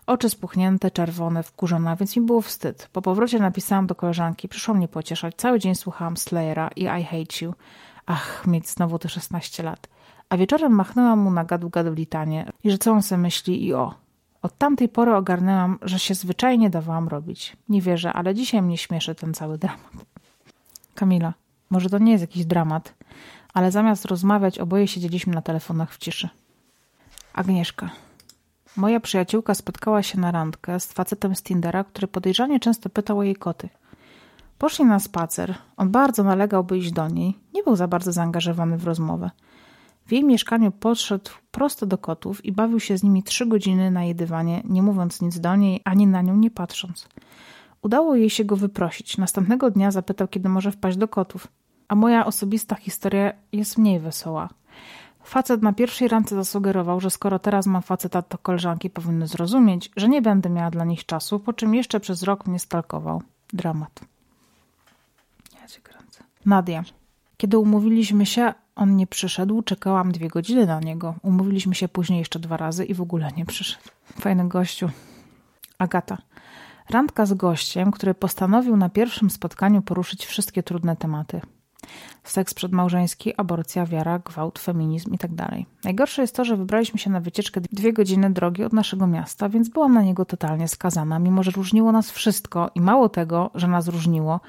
oczy 0.07 0.29
spuchnięte, 0.29 0.91
czerwone, 0.91 1.43
wkurzona, 1.43 1.95
więc 1.95 2.15
mi 2.15 2.25
było 2.25 2.41
wstyd. 2.41 2.89
Po 2.93 3.01
powrocie 3.01 3.39
napisałam 3.39 3.87
do 3.87 3.95
koleżanki, 3.95 4.49
przyszło 4.49 4.73
mnie 4.73 4.87
pocieszać. 4.87 5.35
Cały 5.35 5.59
dzień 5.59 5.75
słuchałam 5.75 6.17
Slayera 6.17 6.69
i 6.75 6.81
I 6.81 7.03
Hate 7.03 7.45
You. 7.45 7.53
Ach, 8.05 8.47
mieć 8.47 8.69
znowu 8.69 8.99
te 8.99 9.09
16 9.09 9.63
lat. 9.63 9.87
A 10.29 10.37
wieczorem 10.37 10.71
machnęłam 10.71 11.19
mu 11.19 11.31
na 11.31 11.43
gadu 11.43 11.69
gadu 11.69 11.93
litanie 11.93 12.51
i 12.63 12.71
że 12.71 12.77
co 12.77 12.91
on 12.91 13.01
se 13.01 13.17
myśli 13.17 13.65
i 13.65 13.73
o. 13.73 13.93
Od 14.41 14.57
tamtej 14.57 14.89
pory 14.89 15.15
ogarnęłam, 15.15 15.79
że 15.81 15.99
się 15.99 16.13
zwyczajnie 16.13 16.69
dawałam 16.69 17.07
robić. 17.07 17.57
Nie 17.69 17.81
wierzę, 17.81 18.13
ale 18.13 18.35
dzisiaj 18.35 18.61
mnie 18.61 18.77
śmieszy 18.77 19.15
ten 19.15 19.33
cały 19.33 19.57
dramat. 19.57 20.05
Kamila. 20.95 21.33
Może 21.69 21.89
to 21.89 21.97
nie 21.97 22.11
jest 22.11 22.21
jakiś 22.21 22.45
dramat, 22.45 22.93
ale 23.53 23.71
zamiast 23.71 24.05
rozmawiać, 24.05 24.59
oboje 24.59 24.87
siedzieliśmy 24.87 25.33
na 25.33 25.41
telefonach 25.41 25.93
w 25.93 25.97
ciszy. 25.97 26.29
Agnieszka. 27.33 27.89
Moja 28.77 28.99
przyjaciółka 28.99 29.55
spotkała 29.55 30.03
się 30.03 30.19
na 30.19 30.31
randkę 30.31 30.79
z 30.79 30.93
facetem 30.93 31.35
z 31.35 31.43
Tindera, 31.43 31.83
który 31.83 32.07
podejrzanie 32.07 32.59
często 32.59 32.89
pytał 32.89 33.19
o 33.19 33.23
jej 33.23 33.35
koty. 33.35 33.69
Poszli 34.57 34.85
na 34.85 34.99
spacer. 34.99 35.55
On 35.77 35.89
bardzo 35.89 36.23
nalegał, 36.23 36.63
by 36.63 36.77
iść 36.77 36.91
do 36.91 37.07
niej. 37.07 37.37
Nie 37.53 37.63
był 37.63 37.75
za 37.75 37.87
bardzo 37.87 38.11
zaangażowany 38.11 38.77
w 38.77 38.83
rozmowę. 38.83 39.31
W 40.05 40.11
jej 40.11 40.23
mieszkaniu 40.23 40.71
podszedł 40.71 41.31
prosto 41.51 41.85
do 41.85 41.97
kotów 41.97 42.45
i 42.45 42.51
bawił 42.51 42.79
się 42.79 42.97
z 42.97 43.03
nimi 43.03 43.23
trzy 43.23 43.45
godziny 43.45 43.91
na 43.91 44.03
jedywanie, 44.03 44.61
nie 44.65 44.81
mówiąc 44.81 45.21
nic 45.21 45.39
do 45.39 45.55
niej, 45.55 45.81
ani 45.83 46.07
na 46.07 46.21
nią 46.21 46.35
nie 46.35 46.51
patrząc. 46.51 47.07
Udało 47.81 48.15
jej 48.15 48.29
się 48.29 48.45
go 48.45 48.55
wyprosić. 48.55 49.17
Następnego 49.17 49.71
dnia 49.71 49.91
zapytał, 49.91 50.27
kiedy 50.27 50.49
może 50.49 50.71
wpaść 50.71 50.97
do 50.97 51.07
kotów. 51.07 51.47
A 51.87 51.95
moja 51.95 52.25
osobista 52.25 52.75
historia 52.75 53.33
jest 53.51 53.77
mniej 53.77 53.99
wesoła. 53.99 54.49
Facet 55.23 55.61
na 55.61 55.73
pierwszej 55.73 56.07
randce 56.07 56.35
zasugerował, 56.35 56.99
że 56.99 57.09
skoro 57.09 57.39
teraz 57.39 57.65
mam 57.65 57.81
faceta, 57.81 58.21
to 58.21 58.37
koleżanki 58.37 58.89
powinny 58.89 59.27
zrozumieć, 59.27 59.91
że 59.95 60.09
nie 60.09 60.21
będę 60.21 60.49
miała 60.49 60.71
dla 60.71 60.85
nich 60.85 61.05
czasu, 61.05 61.39
po 61.39 61.53
czym 61.53 61.75
jeszcze 61.75 61.99
przez 61.99 62.23
rok 62.23 62.47
mnie 62.47 62.59
stalkował. 62.59 63.21
Dramat. 63.53 63.99
Ja 65.61 65.67
cię 65.67 65.81
kręcę. 65.81 66.23
Nadia. 66.45 66.83
Kiedy 67.37 67.57
umówiliśmy 67.57 68.25
się, 68.25 68.53
on 68.75 68.95
nie 68.95 69.07
przyszedł, 69.07 69.61
czekałam 69.61 70.11
dwie 70.11 70.27
godziny 70.27 70.65
na 70.65 70.79
niego. 70.79 71.15
Umówiliśmy 71.21 71.75
się 71.75 71.87
później 71.87 72.19
jeszcze 72.19 72.39
dwa 72.39 72.57
razy 72.57 72.85
i 72.85 72.93
w 72.93 73.01
ogóle 73.01 73.31
nie 73.37 73.45
przyszedł. 73.45 73.83
Fajny 74.19 74.47
gościu. 74.47 74.89
Agata. 75.77 76.17
Randka 76.89 77.25
z 77.25 77.33
gościem, 77.33 77.91
który 77.91 78.13
postanowił 78.13 78.77
na 78.77 78.89
pierwszym 78.89 79.29
spotkaniu 79.29 79.81
poruszyć 79.81 80.25
wszystkie 80.25 80.63
trudne 80.63 80.95
tematy. 80.95 81.41
Seks 82.23 82.53
przedmałżeński, 82.53 83.33
aborcja, 83.37 83.85
wiara, 83.85 84.19
gwałt, 84.19 84.59
feminizm 84.59 85.11
itd. 85.11 85.35
Tak 85.35 85.59
Najgorsze 85.83 86.21
jest 86.21 86.35
to, 86.35 86.45
że 86.45 86.57
wybraliśmy 86.57 86.99
się 86.99 87.09
na 87.09 87.19
wycieczkę 87.19 87.61
dwie 87.61 87.93
godziny 87.93 88.29
drogi 88.29 88.63
od 88.63 88.73
naszego 88.73 89.07
miasta, 89.07 89.49
więc 89.49 89.69
byłam 89.69 89.93
na 89.93 90.01
niego 90.01 90.25
totalnie 90.25 90.67
skazana, 90.67 91.19
mimo 91.19 91.43
że 91.43 91.51
różniło 91.51 91.91
nas 91.91 92.11
wszystko 92.11 92.71
i 92.75 92.81
mało 92.81 93.09
tego, 93.09 93.51
że 93.55 93.67
nas 93.67 93.87
różniło, 93.87 94.39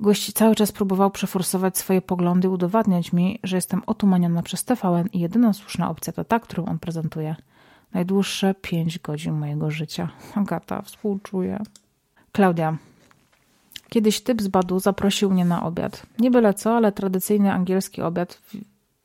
gość 0.00 0.32
cały 0.32 0.54
czas 0.54 0.72
próbował 0.72 1.10
przeforsować 1.10 1.78
swoje 1.78 2.02
poglądy, 2.02 2.50
udowadniać 2.50 3.12
mi, 3.12 3.38
że 3.42 3.56
jestem 3.56 3.82
otumaniona 3.86 4.42
przez 4.42 4.64
TVN 4.64 5.08
i 5.12 5.20
jedyna 5.20 5.52
słuszna 5.52 5.90
opcja 5.90 6.12
to 6.12 6.24
ta, 6.24 6.40
którą 6.40 6.64
on 6.64 6.78
prezentuje. 6.78 7.36
Najdłuższe 7.92 8.54
pięć 8.54 8.98
godzin 8.98 9.34
mojego 9.34 9.70
życia. 9.70 10.08
Agata, 10.34 10.82
współczuję. 10.82 11.62
Klaudia. 12.32 12.76
Kiedyś 13.88 14.20
typ 14.20 14.42
z 14.42 14.48
Badu 14.48 14.80
zaprosił 14.80 15.30
mnie 15.30 15.44
na 15.44 15.62
obiad. 15.62 16.06
Nie 16.18 16.30
byle 16.30 16.54
co, 16.54 16.76
ale 16.76 16.92
tradycyjny 16.92 17.52
angielski 17.52 18.02
obiad, 18.02 18.40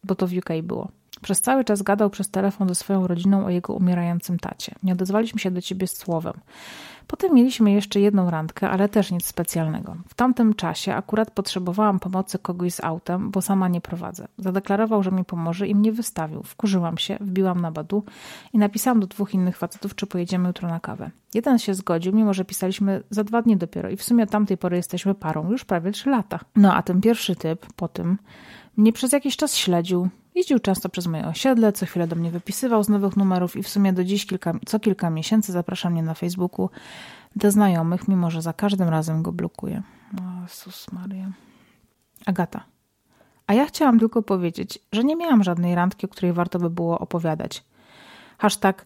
bo 0.04 0.16
to 0.16 0.28
w 0.28 0.38
UK 0.38 0.50
było. 0.64 0.88
Przez 1.24 1.42
cały 1.42 1.64
czas 1.64 1.82
gadał 1.82 2.10
przez 2.10 2.30
telefon 2.30 2.68
ze 2.68 2.76
swoją 2.76 3.08
rodziną 3.08 3.46
o 3.46 3.50
jego 3.50 3.74
umierającym 3.74 4.40
tacie. 4.40 4.76
Nie 4.84 4.94
odezwaliśmy 4.94 5.40
się 5.40 5.52
do 5.52 5.62
ciebie 5.62 5.88
słowem. 5.88 6.34
Potem 7.08 7.34
mieliśmy 7.34 7.72
jeszcze 7.72 8.00
jedną 8.00 8.30
randkę, 8.30 8.70
ale 8.70 8.90
też 8.90 9.12
nic 9.12 9.26
specjalnego. 9.26 9.96
W 10.08 10.14
tamtym 10.14 10.54
czasie 10.54 10.96
akurat 10.96 11.32
potrzebowałam 11.32 12.00
pomocy 12.00 12.40
kogoś 12.40 12.74
z 12.74 12.84
autem, 12.84 13.32
bo 13.32 13.42
sama 13.42 13.68
nie 13.68 13.82
prowadzę. 13.82 14.28
Zadeklarował, 14.38 15.04
że 15.04 15.12
mi 15.12 15.26
pomoże 15.26 15.68
i 15.68 15.76
mnie 15.76 15.92
wystawił. 15.92 16.44
Wkurzyłam 16.44 16.98
się, 16.98 17.18
wbiłam 17.22 17.62
na 17.62 17.72
badu 17.72 18.04
i 18.54 18.58
napisałam 18.58 19.00
do 19.00 19.08
dwóch 19.08 19.34
innych 19.34 19.58
facetów, 19.58 19.96
czy 19.96 20.08
pojedziemy 20.08 20.48
jutro 20.48 20.70
na 20.70 20.80
kawę. 20.80 21.12
Jeden 21.34 21.60
się 21.60 21.74
zgodził, 21.74 22.14
mimo 22.14 22.34
że 22.34 22.46
pisaliśmy 22.46 23.04
za 23.10 23.24
dwa 23.24 23.42
dni 23.42 23.58
dopiero 23.58 23.90
i 23.90 23.98
w 23.98 24.04
sumie 24.04 24.24
od 24.24 24.30
tamtej 24.30 24.58
pory 24.58 24.78
jesteśmy 24.78 25.16
parą 25.16 25.52
już 25.52 25.66
prawie 25.66 25.92
trzy 25.92 26.10
lata. 26.10 26.40
No 26.56 26.76
a 26.76 26.84
ten 26.84 27.02
pierwszy 27.02 27.36
typ 27.36 27.66
po 27.76 27.88
tym 27.88 28.18
mnie 28.78 28.94
przez 28.94 29.12
jakiś 29.12 29.38
czas 29.38 29.56
śledził. 29.56 30.10
Jeździł 30.36 30.60
często 30.60 30.90
przez 30.90 31.08
moje 31.08 31.28
osiedle, 31.28 31.74
co 31.74 31.86
chwilę 31.86 32.08
do 32.08 32.16
mnie 32.16 32.32
wypisywał 32.32 32.84
z 32.84 32.90
nowych 32.90 33.18
numerów 33.18 33.56
i 33.56 33.64
w 33.64 33.70
sumie 33.70 33.94
do 33.94 34.04
dziś 34.04 34.26
kilka, 34.26 34.54
co 34.66 34.80
kilka 34.80 35.10
miesięcy 35.10 35.52
zaprasza 35.52 35.90
mnie 35.90 36.04
na 36.04 36.14
Facebooku 36.14 36.70
do 37.36 37.52
znajomych, 37.52 38.08
mimo 38.08 38.32
że 38.32 38.42
za 38.42 38.54
każdym 38.54 38.90
razem 38.90 39.24
go 39.24 39.32
blokuje. 39.32 39.84
O 40.20 40.42
Jezus 40.42 40.92
Maria. 40.92 41.32
Agata. 42.26 42.64
A 43.48 43.54
ja 43.54 43.66
chciałam 43.66 44.00
tylko 44.00 44.22
powiedzieć, 44.22 44.80
że 44.92 45.04
nie 45.04 45.16
miałam 45.16 45.44
żadnej 45.44 45.76
randki, 45.76 46.06
o 46.06 46.10
której 46.10 46.34
warto 46.34 46.60
by 46.60 46.70
było 46.70 47.00
opowiadać. 47.00 47.64
Hashtag 48.38 48.86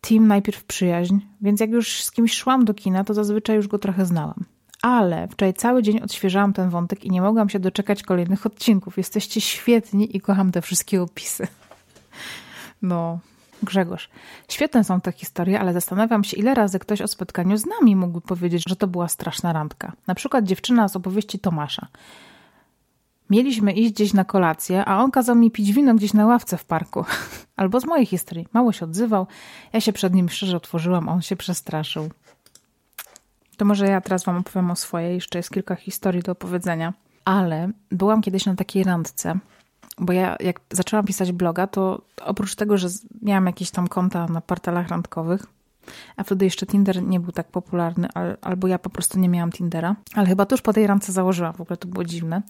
team 0.00 0.26
najpierw 0.26 0.64
przyjaźń, 0.64 1.18
więc 1.40 1.60
jak 1.60 1.70
już 1.70 2.02
z 2.04 2.10
kimś 2.10 2.34
szłam 2.34 2.64
do 2.64 2.74
kina, 2.74 3.04
to 3.04 3.14
zazwyczaj 3.14 3.56
już 3.56 3.68
go 3.68 3.78
trochę 3.78 4.06
znałam. 4.06 4.44
Ale 4.82 5.28
wczoraj 5.28 5.54
cały 5.54 5.82
dzień 5.82 6.00
odświeżałam 6.00 6.52
ten 6.52 6.70
wątek 6.70 7.04
i 7.04 7.10
nie 7.10 7.22
mogłam 7.22 7.48
się 7.48 7.58
doczekać 7.58 8.02
kolejnych 8.02 8.46
odcinków. 8.46 8.96
Jesteście 8.96 9.40
świetni 9.40 10.16
i 10.16 10.20
kocham 10.20 10.52
te 10.52 10.62
wszystkie 10.62 11.02
opisy. 11.02 11.46
No, 12.82 13.18
Grzegorz. 13.62 14.08
Świetne 14.48 14.84
są 14.84 15.00
te 15.00 15.12
historie, 15.12 15.60
ale 15.60 15.72
zastanawiam 15.72 16.24
się, 16.24 16.36
ile 16.36 16.54
razy 16.54 16.78
ktoś 16.78 17.00
o 17.02 17.08
spotkaniu 17.08 17.56
z 17.56 17.66
nami 17.66 17.96
mógłby 17.96 18.20
powiedzieć, 18.20 18.62
że 18.68 18.76
to 18.76 18.86
była 18.86 19.08
straszna 19.08 19.52
randka. 19.52 19.92
Na 20.06 20.14
przykład 20.14 20.44
dziewczyna 20.44 20.88
z 20.88 20.96
opowieści 20.96 21.38
Tomasza. 21.38 21.86
Mieliśmy 23.30 23.72
iść 23.72 23.92
gdzieś 23.92 24.12
na 24.12 24.24
kolację, 24.24 24.84
a 24.84 25.02
on 25.02 25.10
kazał 25.10 25.36
mi 25.36 25.50
pić 25.50 25.72
wino 25.72 25.94
gdzieś 25.94 26.14
na 26.14 26.26
ławce 26.26 26.56
w 26.56 26.64
parku. 26.64 27.04
Albo 27.56 27.80
z 27.80 27.84
mojej 27.84 28.06
historii. 28.06 28.46
Mało 28.52 28.72
się 28.72 28.84
odzywał, 28.84 29.26
ja 29.72 29.80
się 29.80 29.92
przed 29.92 30.14
nim 30.14 30.28
szczerze 30.28 30.56
otworzyłam, 30.56 31.08
a 31.08 31.12
on 31.12 31.22
się 31.22 31.36
przestraszył. 31.36 32.10
To 33.58 33.64
może 33.64 33.86
ja 33.86 34.00
teraz 34.00 34.24
wam 34.24 34.36
opowiem 34.36 34.70
o 34.70 34.76
swojej, 34.76 35.14
jeszcze 35.14 35.38
jest 35.38 35.50
kilka 35.50 35.74
historii 35.74 36.22
do 36.22 36.32
opowiedzenia. 36.32 36.92
Ale 37.24 37.70
byłam 37.90 38.22
kiedyś 38.22 38.46
na 38.46 38.54
takiej 38.54 38.84
randce, 38.84 39.38
bo 39.98 40.12
ja 40.12 40.36
jak 40.40 40.60
zaczęłam 40.70 41.06
pisać 41.06 41.32
bloga, 41.32 41.66
to 41.66 42.02
oprócz 42.22 42.54
tego, 42.54 42.78
że 42.78 42.88
miałam 43.22 43.46
jakieś 43.46 43.70
tam 43.70 43.88
konta 43.88 44.26
na 44.26 44.40
portalach 44.40 44.88
randkowych, 44.88 45.46
a 46.16 46.24
wtedy 46.24 46.44
jeszcze 46.44 46.66
Tinder 46.66 47.02
nie 47.02 47.20
był 47.20 47.32
tak 47.32 47.48
popularny, 47.48 48.08
albo 48.40 48.68
ja 48.68 48.78
po 48.78 48.90
prostu 48.90 49.18
nie 49.18 49.28
miałam 49.28 49.52
Tindera. 49.52 49.96
Ale 50.14 50.26
chyba 50.26 50.46
tuż 50.46 50.62
po 50.62 50.72
tej 50.72 50.86
randce 50.86 51.12
założyłam, 51.12 51.52
w 51.54 51.60
ogóle 51.60 51.76
to 51.76 51.88
było 51.88 52.04
dziwne. 52.04 52.42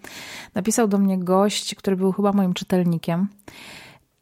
Napisał 0.54 0.88
do 0.88 0.98
mnie 0.98 1.18
gość, 1.18 1.74
który 1.74 1.96
był 1.96 2.12
chyba 2.12 2.32
moim 2.32 2.54
czytelnikiem. 2.54 3.28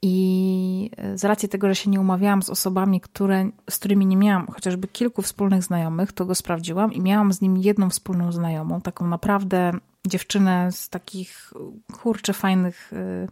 I 0.02 0.90
z 1.14 1.24
racji 1.24 1.48
tego, 1.48 1.68
że 1.68 1.74
się 1.74 1.90
nie 1.90 2.00
umawiałam 2.00 2.42
z 2.42 2.50
osobami, 2.50 3.00
które, 3.00 3.50
z 3.70 3.78
którymi 3.78 4.06
nie 4.06 4.16
miałam 4.16 4.46
chociażby 4.46 4.88
kilku 4.88 5.22
wspólnych 5.22 5.62
znajomych, 5.62 6.12
to 6.12 6.24
go 6.26 6.34
sprawdziłam 6.34 6.92
i 6.92 7.00
miałam 7.00 7.32
z 7.32 7.40
nim 7.40 7.56
jedną 7.56 7.90
wspólną 7.90 8.32
znajomą, 8.32 8.80
taką 8.80 9.06
naprawdę 9.06 9.72
dziewczynę 10.06 10.72
z 10.72 10.88
takich 10.88 11.52
kurczę 11.92 12.32
fajnych 12.32 12.92
y, 12.92 13.28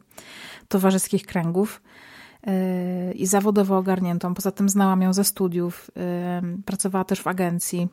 towarzyskich 0.68 1.26
kręgów 1.26 1.83
y, 2.47 3.12
i 3.12 3.26
zawodowo 3.26 3.76
ogarniętą. 3.76 4.35
Poza 4.35 4.50
tym 4.50 4.68
znałam 4.68 5.02
ją 5.02 5.12
ze 5.12 5.25
studiów, 5.25 5.90
y, 6.56 6.62
pracowała 6.62 7.04
też 7.04 7.23
w 7.23 7.26
agencji. 7.26 7.88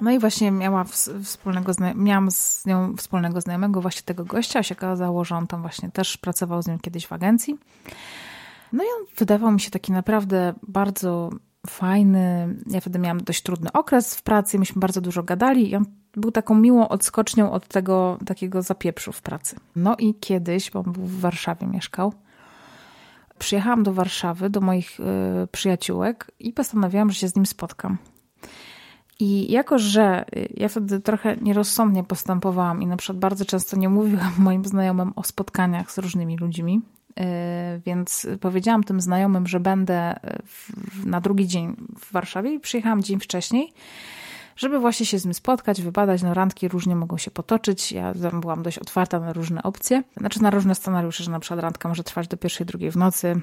No 0.00 0.10
i 0.10 0.18
właśnie 0.18 0.50
miała 0.50 0.84
wspólnego, 1.22 1.72
miałam 1.94 2.30
z 2.30 2.66
nią 2.66 2.96
wspólnego 2.96 3.40
znajomego, 3.40 3.80
właśnie 3.80 4.02
tego 4.02 4.24
gościa, 4.24 4.58
a 4.58 4.62
się 4.62 4.74
okazało, 4.74 5.24
że 5.24 5.36
on 5.36 5.46
tam 5.46 5.60
właśnie 5.60 5.90
też 5.90 6.16
pracował 6.16 6.62
z 6.62 6.66
nią 6.66 6.78
kiedyś 6.78 7.06
w 7.06 7.12
agencji. 7.12 7.58
No 8.72 8.84
i 8.84 8.86
on 8.86 9.06
wydawał 9.16 9.52
mi 9.52 9.60
się 9.60 9.70
taki 9.70 9.92
naprawdę 9.92 10.54
bardzo 10.68 11.30
fajny. 11.66 12.56
Ja 12.66 12.80
wtedy 12.80 12.98
miałam 12.98 13.22
dość 13.22 13.42
trudny 13.42 13.72
okres 13.72 14.14
w 14.14 14.22
pracy, 14.22 14.58
myśmy 14.58 14.80
bardzo 14.80 15.00
dużo 15.00 15.22
gadali 15.22 15.70
i 15.70 15.76
on 15.76 15.84
był 16.16 16.30
taką 16.30 16.54
miłą 16.54 16.88
odskocznią 16.88 17.52
od 17.52 17.68
tego 17.68 18.18
takiego 18.26 18.62
zapieprzu 18.62 19.12
w 19.12 19.22
pracy. 19.22 19.56
No 19.76 19.96
i 19.98 20.14
kiedyś, 20.14 20.70
bo 20.70 20.80
on 20.80 20.92
był 20.92 21.04
w 21.04 21.20
Warszawie 21.20 21.66
mieszkał, 21.66 22.12
przyjechałam 23.38 23.82
do 23.82 23.92
Warszawy, 23.92 24.50
do 24.50 24.60
moich 24.60 25.00
y, 25.00 25.04
przyjaciółek 25.52 26.30
i 26.38 26.52
postanowiłam, 26.52 27.10
że 27.10 27.16
się 27.16 27.28
z 27.28 27.36
nim 27.36 27.46
spotkam. 27.46 27.98
I 29.22 29.52
jako, 29.52 29.78
że 29.78 30.24
ja 30.54 30.68
wtedy 30.68 31.00
trochę 31.00 31.36
nierozsądnie 31.36 32.04
postępowałam 32.04 32.82
i 32.82 32.86
na 32.86 32.96
przykład 32.96 33.18
bardzo 33.18 33.44
często 33.44 33.76
nie 33.76 33.88
mówiłam 33.88 34.32
moim 34.48 34.64
znajomym 34.64 35.12
o 35.16 35.22
spotkaniach 35.22 35.92
z 35.92 35.98
różnymi 35.98 36.36
ludźmi, 36.36 36.80
y, 37.10 37.22
więc 37.86 38.26
powiedziałam 38.40 38.84
tym 38.84 39.00
znajomym, 39.00 39.46
że 39.46 39.60
będę 39.60 40.14
w, 40.46 41.06
na 41.06 41.20
drugi 41.20 41.48
dzień 41.48 41.76
w 42.00 42.12
Warszawie 42.12 42.54
i 42.54 42.60
przyjechałam 42.60 43.02
dzień 43.02 43.20
wcześniej 43.20 43.72
żeby 44.56 44.78
właśnie 44.78 45.06
się 45.06 45.18
z 45.18 45.24
nim 45.24 45.34
spotkać, 45.34 45.82
wybadać. 45.82 46.22
No 46.22 46.34
randki 46.34 46.68
różnie 46.68 46.96
mogą 46.96 47.18
się 47.18 47.30
potoczyć. 47.30 47.92
Ja 47.92 48.14
byłam 48.32 48.62
dość 48.62 48.78
otwarta 48.78 49.20
na 49.20 49.32
różne 49.32 49.62
opcje, 49.62 50.02
znaczy 50.16 50.42
na 50.42 50.50
różne 50.50 50.74
scenariusze, 50.74 51.24
że 51.24 51.30
na 51.30 51.40
przykład 51.40 51.60
randka 51.60 51.88
może 51.88 52.04
trwać 52.04 52.28
do 52.28 52.36
pierwszej, 52.36 52.66
drugiej 52.66 52.90
w 52.90 52.96
nocy 52.96 53.40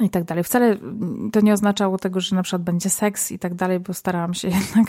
i 0.00 0.10
tak 0.10 0.24
dalej. 0.24 0.44
Wcale 0.44 0.76
to 1.32 1.40
nie 1.40 1.52
oznaczało 1.52 1.98
tego, 1.98 2.20
że 2.20 2.36
na 2.36 2.42
przykład 2.42 2.62
będzie 2.62 2.90
seks 2.90 3.32
i 3.32 3.38
tak 3.38 3.54
dalej, 3.54 3.80
bo 3.80 3.94
starałam 3.94 4.34
się 4.34 4.48
jednak 4.58 4.86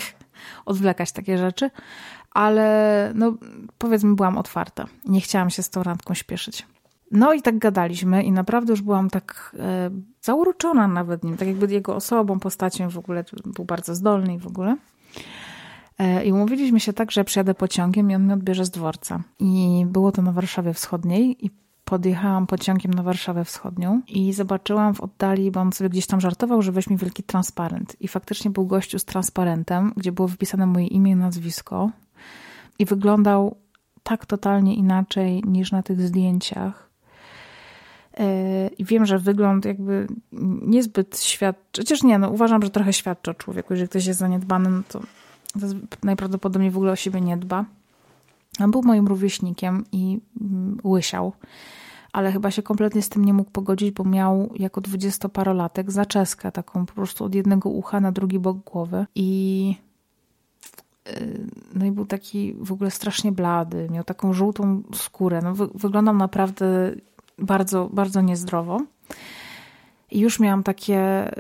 odwlekać 0.65 1.11
takie 1.11 1.37
rzeczy, 1.37 1.69
ale 2.31 3.11
no 3.15 3.33
powiedzmy 3.77 4.15
byłam 4.15 4.37
otwarta. 4.37 4.85
Nie 5.05 5.21
chciałam 5.21 5.49
się 5.49 5.63
z 5.63 5.69
tą 5.69 5.83
randką 5.83 6.13
śpieszyć. 6.13 6.65
No 7.11 7.33
i 7.33 7.41
tak 7.41 7.57
gadaliśmy 7.57 8.23
i 8.23 8.31
naprawdę 8.31 8.73
już 8.73 8.81
byłam 8.81 9.09
tak 9.09 9.55
e, 9.59 9.89
zauroczona 10.21 10.87
nawet 10.87 11.23
nim, 11.23 11.37
tak 11.37 11.47
jakby 11.47 11.73
jego 11.73 11.95
osobą, 11.95 12.39
postacią 12.39 12.89
w 12.89 12.97
ogóle 12.97 13.23
był 13.45 13.65
bardzo 13.65 13.95
zdolny 13.95 14.33
i 14.33 14.37
w 14.39 14.47
ogóle. 14.47 14.77
E, 15.99 16.25
I 16.25 16.31
umówiliśmy 16.31 16.79
się 16.79 16.93
tak, 16.93 17.11
że 17.11 17.23
przyjadę 17.23 17.53
pociągiem 17.53 18.11
i 18.11 18.15
on 18.15 18.23
mnie 18.23 18.33
odbierze 18.33 18.65
z 18.65 18.69
dworca. 18.69 19.21
I 19.39 19.83
było 19.87 20.11
to 20.11 20.21
na 20.21 20.31
Warszawie 20.31 20.73
Wschodniej 20.73 21.45
i 21.45 21.51
podjechałam 21.91 22.47
pociągiem 22.47 22.93
na 22.93 23.03
Warszawę 23.03 23.45
Wschodnią 23.45 24.01
i 24.07 24.33
zobaczyłam 24.33 24.93
w 24.93 25.01
oddali, 25.01 25.51
bo 25.51 25.59
on 25.59 25.73
sobie 25.73 25.89
gdzieś 25.89 26.05
tam 26.05 26.21
żartował, 26.21 26.61
że 26.61 26.71
weźmie 26.71 26.97
wielki 26.97 27.23
transparent. 27.23 27.95
I 27.99 28.07
faktycznie 28.07 28.51
był 28.51 28.65
gościu 28.65 28.99
z 28.99 29.05
transparentem, 29.05 29.93
gdzie 29.97 30.11
było 30.11 30.27
wypisane 30.27 30.65
moje 30.65 30.87
imię 30.87 31.11
i 31.11 31.15
nazwisko. 31.15 31.91
I 32.79 32.85
wyglądał 32.85 33.55
tak 34.03 34.25
totalnie 34.25 34.75
inaczej 34.75 35.43
niż 35.47 35.71
na 35.71 35.83
tych 35.83 36.01
zdjęciach. 36.01 36.89
E, 38.17 38.67
I 38.67 38.85
wiem, 38.85 39.05
że 39.05 39.19
wygląd 39.19 39.65
jakby 39.65 40.07
niezbyt 40.61 41.19
świadczy, 41.19 41.81
chociaż 41.81 42.03
nie, 42.03 42.19
no 42.19 42.29
uważam, 42.29 42.61
że 42.61 42.69
trochę 42.69 42.93
świadczy 42.93 43.31
o 43.31 43.33
człowieku. 43.33 43.73
Jeżeli 43.73 43.89
ktoś 43.89 44.05
jest 44.05 44.19
zaniedbany, 44.19 44.69
no 44.69 44.81
to, 44.87 44.99
to 45.89 45.97
najprawdopodobniej 46.03 46.71
w 46.71 46.77
ogóle 46.77 46.91
o 46.91 46.95
siebie 46.95 47.21
nie 47.21 47.37
dba. 47.37 47.65
On 48.59 48.71
był 48.71 48.81
moim 48.83 49.07
rówieśnikiem 49.07 49.85
i 49.91 50.19
mm, 50.41 50.77
łysiał, 50.83 51.33
ale 52.13 52.31
chyba 52.31 52.51
się 52.51 52.63
kompletnie 52.63 53.01
z 53.01 53.09
tym 53.09 53.25
nie 53.25 53.33
mógł 53.33 53.51
pogodzić, 53.51 53.91
bo 53.91 54.03
miał 54.03 54.53
jako 54.55 54.81
dwudziestoparolatek 54.81 55.91
zaczeskę 55.91 56.51
taką 56.51 56.85
po 56.85 56.93
prostu 56.93 57.25
od 57.25 57.35
jednego 57.35 57.69
ucha 57.69 57.99
na 57.99 58.11
drugi 58.11 58.39
bok 58.39 58.57
głowy 58.57 59.05
i 59.15 59.75
y, 61.07 61.47
no 61.73 61.85
i 61.85 61.91
był 61.91 62.05
taki 62.05 62.53
w 62.59 62.71
ogóle 62.71 62.91
strasznie 62.91 63.31
blady, 63.31 63.87
miał 63.91 64.03
taką 64.03 64.33
żółtą 64.33 64.83
skórę. 64.93 65.41
No, 65.43 65.55
wy 65.55 65.67
wyglądał 65.75 66.15
naprawdę 66.15 66.91
bardzo, 67.37 67.89
bardzo 67.93 68.21
niezdrowo. 68.21 68.81
I 70.11 70.19
już 70.19 70.39
miałam 70.39 70.63
takie, 70.63 71.31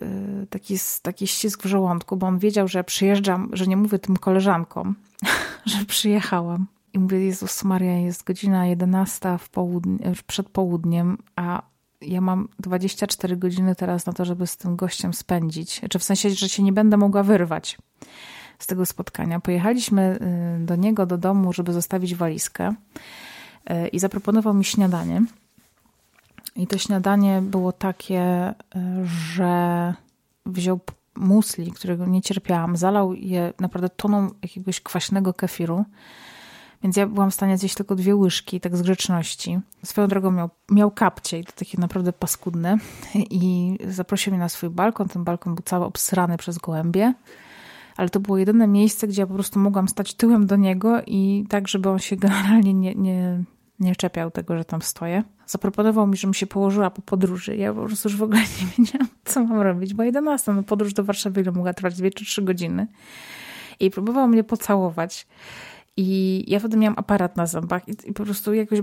y, 0.43 0.47
taki, 0.49 0.75
taki 1.01 1.27
ścisk 1.27 1.63
w 1.63 1.65
żołądku, 1.65 2.17
bo 2.17 2.27
on 2.27 2.39
wiedział, 2.39 2.67
że 2.67 2.83
przyjeżdżam, 2.83 3.49
że 3.53 3.67
nie 3.67 3.77
mówię 3.77 3.99
tym 3.99 4.17
koleżankom, 4.17 4.95
że 5.65 5.85
przyjechałam. 5.85 6.67
I 6.93 6.99
mówię, 6.99 7.25
Jezus 7.25 7.63
Maria, 7.63 7.97
jest 7.97 8.23
godzina 8.23 8.65
11 8.65 9.37
w 9.37 9.49
południe, 9.49 10.11
przed 10.27 10.49
południem, 10.49 11.17
a 11.35 11.61
ja 12.01 12.21
mam 12.21 12.47
24 12.59 13.37
godziny 13.37 13.75
teraz 13.75 14.05
na 14.05 14.13
to, 14.13 14.25
żeby 14.25 14.47
z 14.47 14.57
tym 14.57 14.75
gościem 14.75 15.13
spędzić. 15.13 15.73
Czy 15.73 15.79
znaczy, 15.79 15.99
w 15.99 16.03
sensie, 16.03 16.29
że 16.29 16.49
się 16.49 16.63
nie 16.63 16.73
będę 16.73 16.97
mogła 16.97 17.23
wyrwać 17.23 17.77
z 18.59 18.67
tego 18.67 18.85
spotkania. 18.85 19.39
Pojechaliśmy 19.39 20.19
y, 20.61 20.65
do 20.65 20.75
niego, 20.75 21.05
do 21.05 21.17
domu, 21.17 21.53
żeby 21.53 21.73
zostawić 21.73 22.15
walizkę 22.15 22.73
y, 23.69 23.87
i 23.87 23.99
zaproponował 23.99 24.53
mi 24.53 24.65
śniadanie. 24.65 25.25
I 26.55 26.67
to 26.67 26.77
śniadanie 26.77 27.41
było 27.41 27.71
takie, 27.71 28.49
y, 28.49 28.53
że 29.05 29.93
wziął 30.45 30.79
musli, 31.15 31.71
którego 31.71 32.05
nie 32.05 32.21
cierpiałam, 32.21 32.77
zalał 32.77 33.13
je 33.13 33.53
naprawdę 33.59 33.89
toną 33.89 34.29
jakiegoś 34.41 34.81
kwaśnego 34.81 35.33
kefiru 35.33 35.85
więc 36.83 36.97
ja 36.97 37.07
byłam 37.07 37.31
w 37.31 37.33
stanie 37.33 37.57
zjeść 37.57 37.75
tylko 37.75 37.95
dwie 37.95 38.15
łyżki, 38.15 38.59
tak 38.59 38.77
z 38.77 38.81
grzeczności. 38.81 39.59
Swoją 39.83 40.07
drogą 40.07 40.31
miał, 40.31 40.49
miał 40.71 40.91
kapcie 40.91 41.39
i 41.39 41.45
to 41.45 41.51
takie 41.51 41.77
naprawdę 41.77 42.13
paskudne. 42.13 42.77
I 43.15 43.77
zaprosił 43.87 44.33
mnie 44.33 44.39
na 44.39 44.49
swój 44.49 44.69
balkon. 44.69 45.07
Ten 45.07 45.23
balkon 45.23 45.55
był 45.55 45.63
cały 45.63 45.85
obsrany 45.85 46.37
przez 46.37 46.57
gołębie. 46.57 47.13
Ale 47.97 48.09
to 48.09 48.19
było 48.19 48.37
jedyne 48.37 48.67
miejsce, 48.67 49.07
gdzie 49.07 49.21
ja 49.21 49.27
po 49.27 49.33
prostu 49.33 49.59
mogłam 49.59 49.87
stać 49.87 50.13
tyłem 50.13 50.47
do 50.47 50.55
niego 50.55 51.01
i 51.07 51.45
tak, 51.49 51.67
żeby 51.67 51.89
on 51.89 51.99
się 51.99 52.15
generalnie 52.25 52.73
nie, 52.73 52.95
nie, 52.95 53.43
nie 53.79 53.95
czepiał 53.95 54.31
tego, 54.31 54.57
że 54.57 54.65
tam 54.65 54.81
stoję. 54.81 55.23
Zaproponował 55.45 56.07
mi, 56.07 56.17
żebym 56.17 56.33
się 56.33 56.47
położyła 56.47 56.89
po 56.89 57.01
podróży. 57.01 57.55
Ja 57.55 57.73
po 57.73 57.85
prostu 57.85 58.09
już 58.09 58.17
w 58.17 58.23
ogóle 58.23 58.39
nie 58.61 58.67
wiedziałam, 58.77 59.07
co 59.25 59.43
mam 59.43 59.61
robić, 59.61 59.93
bo 59.93 60.03
11, 60.03 60.53
no 60.53 60.63
podróż 60.63 60.93
do 60.93 61.03
Warszawy 61.03 61.51
mogła 61.51 61.73
trwać? 61.73 61.95
Dwie 61.97 62.11
czy 62.11 62.25
trzy 62.25 62.41
godziny. 62.41 62.87
I 63.79 63.91
próbował 63.91 64.27
mnie 64.27 64.43
pocałować. 64.43 65.27
I 65.97 66.43
ja 66.47 66.59
wtedy 66.59 66.77
miałam 66.77 66.99
aparat 66.99 67.37
na 67.37 67.45
zębach 67.45 67.87
i, 67.87 68.13
po 68.13 68.23
prostu 68.23 68.53
jakoś 68.53 68.81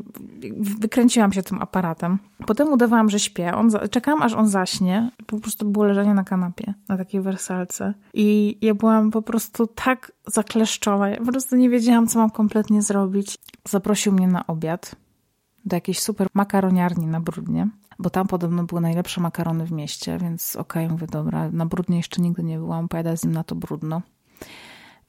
wykręciłam 0.81 1.33
się 1.33 1.43
tym 1.43 1.63
aparatem. 1.63 2.19
Potem 2.47 2.73
udawałam, 2.73 3.11
że 3.11 3.19
śpię. 3.19 3.55
On, 3.55 3.71
czekałam, 3.91 4.23
aż 4.23 4.33
on 4.33 4.49
zaśnie. 4.49 5.11
Po 5.27 5.41
prostu 5.41 5.71
było 5.71 5.85
leżenie 5.85 6.15
na 6.15 6.25
kanapie, 6.25 6.75
na 6.89 6.97
takiej 6.97 7.21
wersalce. 7.21 7.95
I 8.15 8.59
ja 8.61 8.75
byłam 8.75 9.11
po 9.11 9.23
prostu 9.23 9.67
tak 9.67 10.13
zakleszczona. 10.27 11.09
Ja 11.09 11.17
po 11.17 11.33
prostu 11.33 11.57
nie 11.57 11.71
wiedziałam, 11.71 12.07
co 12.07 12.19
mam 12.19 12.31
kompletnie 12.31 12.83
zrobić. 12.83 13.39
Zaprosił 13.69 14.13
mnie 14.13 14.29
na 14.29 14.47
obiad. 14.47 14.97
do 15.69 15.77
jakiejś 15.77 16.01
super 16.01 16.27
makaroniarni 16.35 17.07
na 17.07 17.21
Brudnie, 17.21 17.69
bo 17.99 18.11
tam 18.11 18.27
podobno 18.27 18.65
były 18.65 18.81
najlepsze 18.81 19.21
makarony 19.21 19.67
w 19.67 19.73
mieście, 19.73 20.19
więc 20.19 20.57
okej, 20.57 20.85
okay, 20.85 20.93
mówię, 20.93 21.07
dobra, 21.07 21.51
na 21.51 21.67
Brudnie 21.67 21.97
jeszcze 21.97 22.23
nigdy 22.23 22.43
nie 22.43 22.59
byłam, 22.59 22.89
pojadę 22.89 23.17
z 23.17 23.25
nim 23.25 23.33
na 23.33 23.45
to 23.45 23.55
Brudno. 23.55 24.03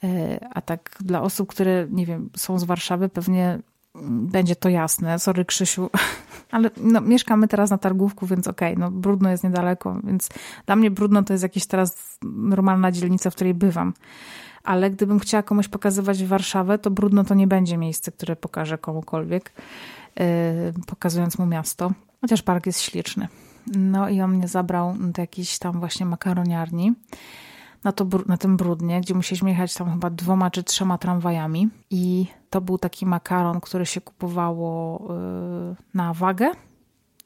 E, 0.04 0.40
a 0.54 0.62
tak 0.62 0.96
dla 1.00 1.22
osób, 1.22 1.50
które, 1.50 1.88
nie 1.90 2.06
wiem, 2.06 2.30
są 2.38 2.60
z 2.60 2.64
Warszawy, 2.64 3.10
pewnie 3.10 3.60
będzie 4.12 4.56
to 4.56 4.70
jasne. 4.70 5.20
Sorry, 5.20 5.46
Krzysiu, 5.46 5.90
ale 6.52 6.70
no, 6.78 7.02
mieszkamy 7.02 7.48
teraz 7.48 7.70
na 7.70 7.78
Targówku, 7.78 8.26
więc 8.26 8.48
okej, 8.48 8.74
okay, 8.74 8.80
no 8.80 8.92
Brudno 8.92 9.30
jest 9.30 9.44
niedaleko, 9.44 10.00
więc 10.04 10.30
dla 10.66 10.76
mnie 10.76 10.92
Brudno 10.92 11.24
to 11.24 11.34
jest 11.34 11.44
jakieś 11.44 11.66
teraz 11.66 12.20
normalna 12.24 12.92
dzielnica, 12.92 13.30
w 13.30 13.36
której 13.36 13.54
bywam. 13.54 13.94
Ale 14.64 14.92
gdybym 14.92 15.20
chciała 15.20 15.44
komuś 15.44 15.68
pokazywać 15.68 16.24
Warszawę, 16.24 16.78
to 16.78 16.92
Brudno 16.92 17.24
to 17.24 17.36
nie 17.36 17.48
będzie 17.48 17.78
miejsce, 17.78 18.12
które 18.12 18.36
pokażę 18.36 18.78
komukolwiek, 18.78 19.52
yy, 20.20 20.26
pokazując 20.88 21.38
mu 21.38 21.46
miasto. 21.46 21.92
Chociaż 22.22 22.42
park 22.42 22.66
jest 22.66 22.82
śliczny. 22.82 23.28
No 23.76 24.10
i 24.10 24.22
on 24.22 24.36
mnie 24.36 24.48
zabrał 24.48 24.96
do 25.00 25.22
jakiejś 25.22 25.60
tam 25.60 25.80
właśnie 25.80 26.06
makaroniarni 26.06 26.94
na, 27.84 27.92
to, 27.92 28.06
na 28.26 28.38
tym 28.38 28.58
brudnie, 28.58 29.02
gdzie 29.02 29.14
musieliśmy 29.14 29.50
jechać 29.50 29.74
tam 29.74 29.92
chyba 29.92 30.10
dwoma 30.10 30.52
czy 30.52 30.64
trzema 30.64 30.98
tramwajami. 30.98 31.70
I 31.90 32.26
to 32.50 32.62
był 32.62 32.78
taki 32.78 33.06
makaron, 33.06 33.62
który 33.62 33.86
się 33.86 34.02
kupowało 34.02 35.02
yy, 35.70 35.76
na 35.94 36.14
wagę 36.14 36.52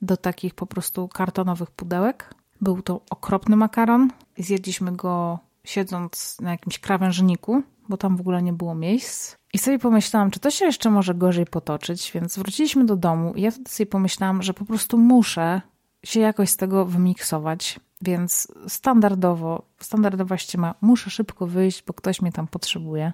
do 0.01 0.17
takich 0.17 0.55
po 0.55 0.65
prostu 0.65 1.07
kartonowych 1.07 1.71
pudełek. 1.71 2.33
Był 2.61 2.81
to 2.81 3.01
okropny 3.09 3.55
makaron. 3.55 4.09
Zjedliśmy 4.37 4.91
go 4.91 5.39
siedząc 5.63 6.37
na 6.41 6.51
jakimś 6.51 6.79
krawężniku, 6.79 7.63
bo 7.89 7.97
tam 7.97 8.17
w 8.17 8.21
ogóle 8.21 8.43
nie 8.43 8.53
było 8.53 8.75
miejsc. 8.75 9.35
I 9.53 9.57
sobie 9.57 9.79
pomyślałam, 9.79 10.31
czy 10.31 10.39
to 10.39 10.51
się 10.51 10.65
jeszcze 10.65 10.89
może 10.89 11.15
gorzej 11.15 11.45
potoczyć, 11.45 12.11
więc 12.13 12.37
wróciliśmy 12.37 12.85
do 12.85 12.95
domu 12.95 13.33
i 13.35 13.41
ja 13.41 13.51
wtedy 13.51 13.69
sobie 13.69 13.87
pomyślałam, 13.87 14.43
że 14.43 14.53
po 14.53 14.65
prostu 14.65 14.97
muszę 14.97 15.61
się 16.05 16.19
jakoś 16.19 16.49
z 16.49 16.57
tego 16.57 16.85
wymiksować. 16.85 17.79
Więc 18.03 18.47
standardowo, 18.67 19.63
standardowa 19.79 20.37
ściema, 20.37 20.75
muszę 20.81 21.09
szybko 21.09 21.47
wyjść, 21.47 21.83
bo 21.87 21.93
ktoś 21.93 22.21
mnie 22.21 22.31
tam 22.31 22.47
potrzebuje. 22.47 23.13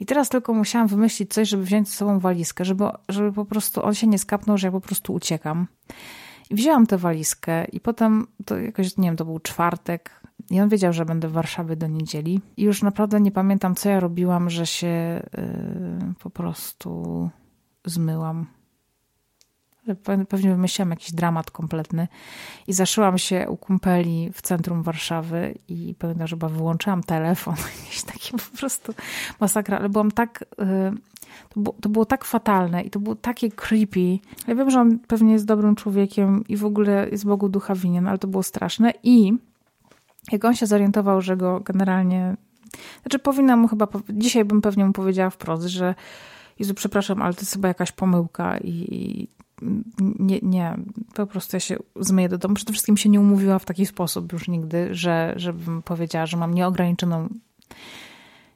I 0.00 0.06
teraz 0.06 0.28
tylko 0.28 0.54
musiałam 0.54 0.88
wymyślić 0.88 1.34
coś, 1.34 1.48
żeby 1.48 1.64
wziąć 1.64 1.88
ze 1.88 1.94
sobą 1.94 2.18
walizkę, 2.18 2.64
żeby, 2.64 2.84
żeby 3.08 3.32
po 3.32 3.44
prostu 3.44 3.84
on 3.84 3.94
się 3.94 4.06
nie 4.06 4.18
skapnął, 4.18 4.58
że 4.58 4.66
ja 4.66 4.72
po 4.72 4.80
prostu 4.80 5.12
uciekam. 5.12 5.66
I 6.50 6.54
wzięłam 6.54 6.86
tę 6.86 6.98
walizkę 6.98 7.64
i 7.64 7.80
potem, 7.80 8.26
to 8.44 8.58
jakoś, 8.58 8.96
nie 8.96 9.08
wiem, 9.08 9.16
to 9.16 9.24
był 9.24 9.38
czwartek 9.38 10.20
i 10.50 10.60
on 10.60 10.68
wiedział, 10.68 10.92
że 10.92 11.04
będę 11.04 11.28
w 11.28 11.32
Warszawie 11.32 11.76
do 11.76 11.86
niedzieli. 11.86 12.40
I 12.56 12.62
już 12.62 12.82
naprawdę 12.82 13.20
nie 13.20 13.32
pamiętam, 13.32 13.74
co 13.74 13.88
ja 13.88 14.00
robiłam, 14.00 14.50
że 14.50 14.66
się 14.66 15.22
yy, 16.06 16.14
po 16.18 16.30
prostu 16.30 17.30
zmyłam 17.84 18.46
pewnie 20.28 20.50
wymyśliłam 20.50 20.90
jakiś 20.90 21.12
dramat 21.12 21.50
kompletny. 21.50 22.08
I 22.66 22.72
zaszyłam 22.72 23.18
się 23.18 23.46
u 23.48 23.56
kumpeli 23.56 24.30
w 24.32 24.42
centrum 24.42 24.82
Warszawy 24.82 25.54
i 25.68 25.94
pamiętam, 25.98 26.26
że 26.26 26.36
chyba 26.36 26.48
wyłączyłam 26.48 27.02
telefon, 27.02 27.54
jakieś 27.84 28.02
takie 28.02 28.30
po 28.30 28.58
prostu 28.58 28.94
masakra, 29.40 29.78
ale 29.78 29.88
byłam 29.88 30.10
tak, 30.10 30.42
y, 30.42 30.66
to 31.48 31.60
było, 31.60 31.76
to 31.80 31.88
było 31.88 32.04
tak 32.04 32.24
fatalne 32.24 32.82
i 32.82 32.90
to 32.90 33.00
było 33.00 33.14
takie 33.14 33.50
creepy. 33.50 34.18
Ja 34.46 34.54
wiem, 34.54 34.70
że 34.70 34.80
on 34.80 34.98
pewnie 34.98 35.32
jest 35.32 35.46
dobrym 35.46 35.76
człowiekiem 35.76 36.44
i 36.48 36.56
w 36.56 36.64
ogóle 36.64 37.08
jest 37.10 37.26
Bogu 37.26 37.48
ducha 37.48 37.74
winien, 37.74 38.06
ale 38.08 38.18
to 38.18 38.28
było 38.28 38.42
straszne. 38.42 38.92
I 39.02 39.32
jak 40.32 40.44
on 40.44 40.54
się 40.54 40.66
zorientował, 40.66 41.20
że 41.20 41.36
go 41.36 41.60
generalnie, 41.60 42.36
znaczy 43.02 43.18
powinnam 43.18 43.60
mu 43.60 43.68
chyba, 43.68 43.88
dzisiaj 44.10 44.44
bym 44.44 44.62
pewnie 44.62 44.84
mu 44.84 44.92
powiedziała 44.92 45.30
wprost, 45.30 45.66
że 45.66 45.94
Jezu, 46.58 46.74
przepraszam, 46.74 47.22
ale 47.22 47.34
to 47.34 47.40
jest 47.40 47.52
chyba 47.52 47.68
jakaś 47.68 47.92
pomyłka 47.92 48.58
i 48.58 49.28
nie, 50.00 50.38
nie, 50.42 50.76
po 51.14 51.26
prostu 51.26 51.56
ja 51.56 51.60
się 51.60 51.76
zmyję 51.96 52.28
do 52.28 52.38
domu. 52.38 52.54
Przede 52.54 52.72
wszystkim 52.72 52.96
się 52.96 53.08
nie 53.08 53.20
umówiła 53.20 53.58
w 53.58 53.64
taki 53.64 53.86
sposób 53.86 54.32
już 54.32 54.48
nigdy, 54.48 54.94
że 54.94 55.32
żebym 55.36 55.82
powiedziała, 55.82 56.26
że 56.26 56.36
mam 56.36 56.54
nieograniczoną 56.54 57.28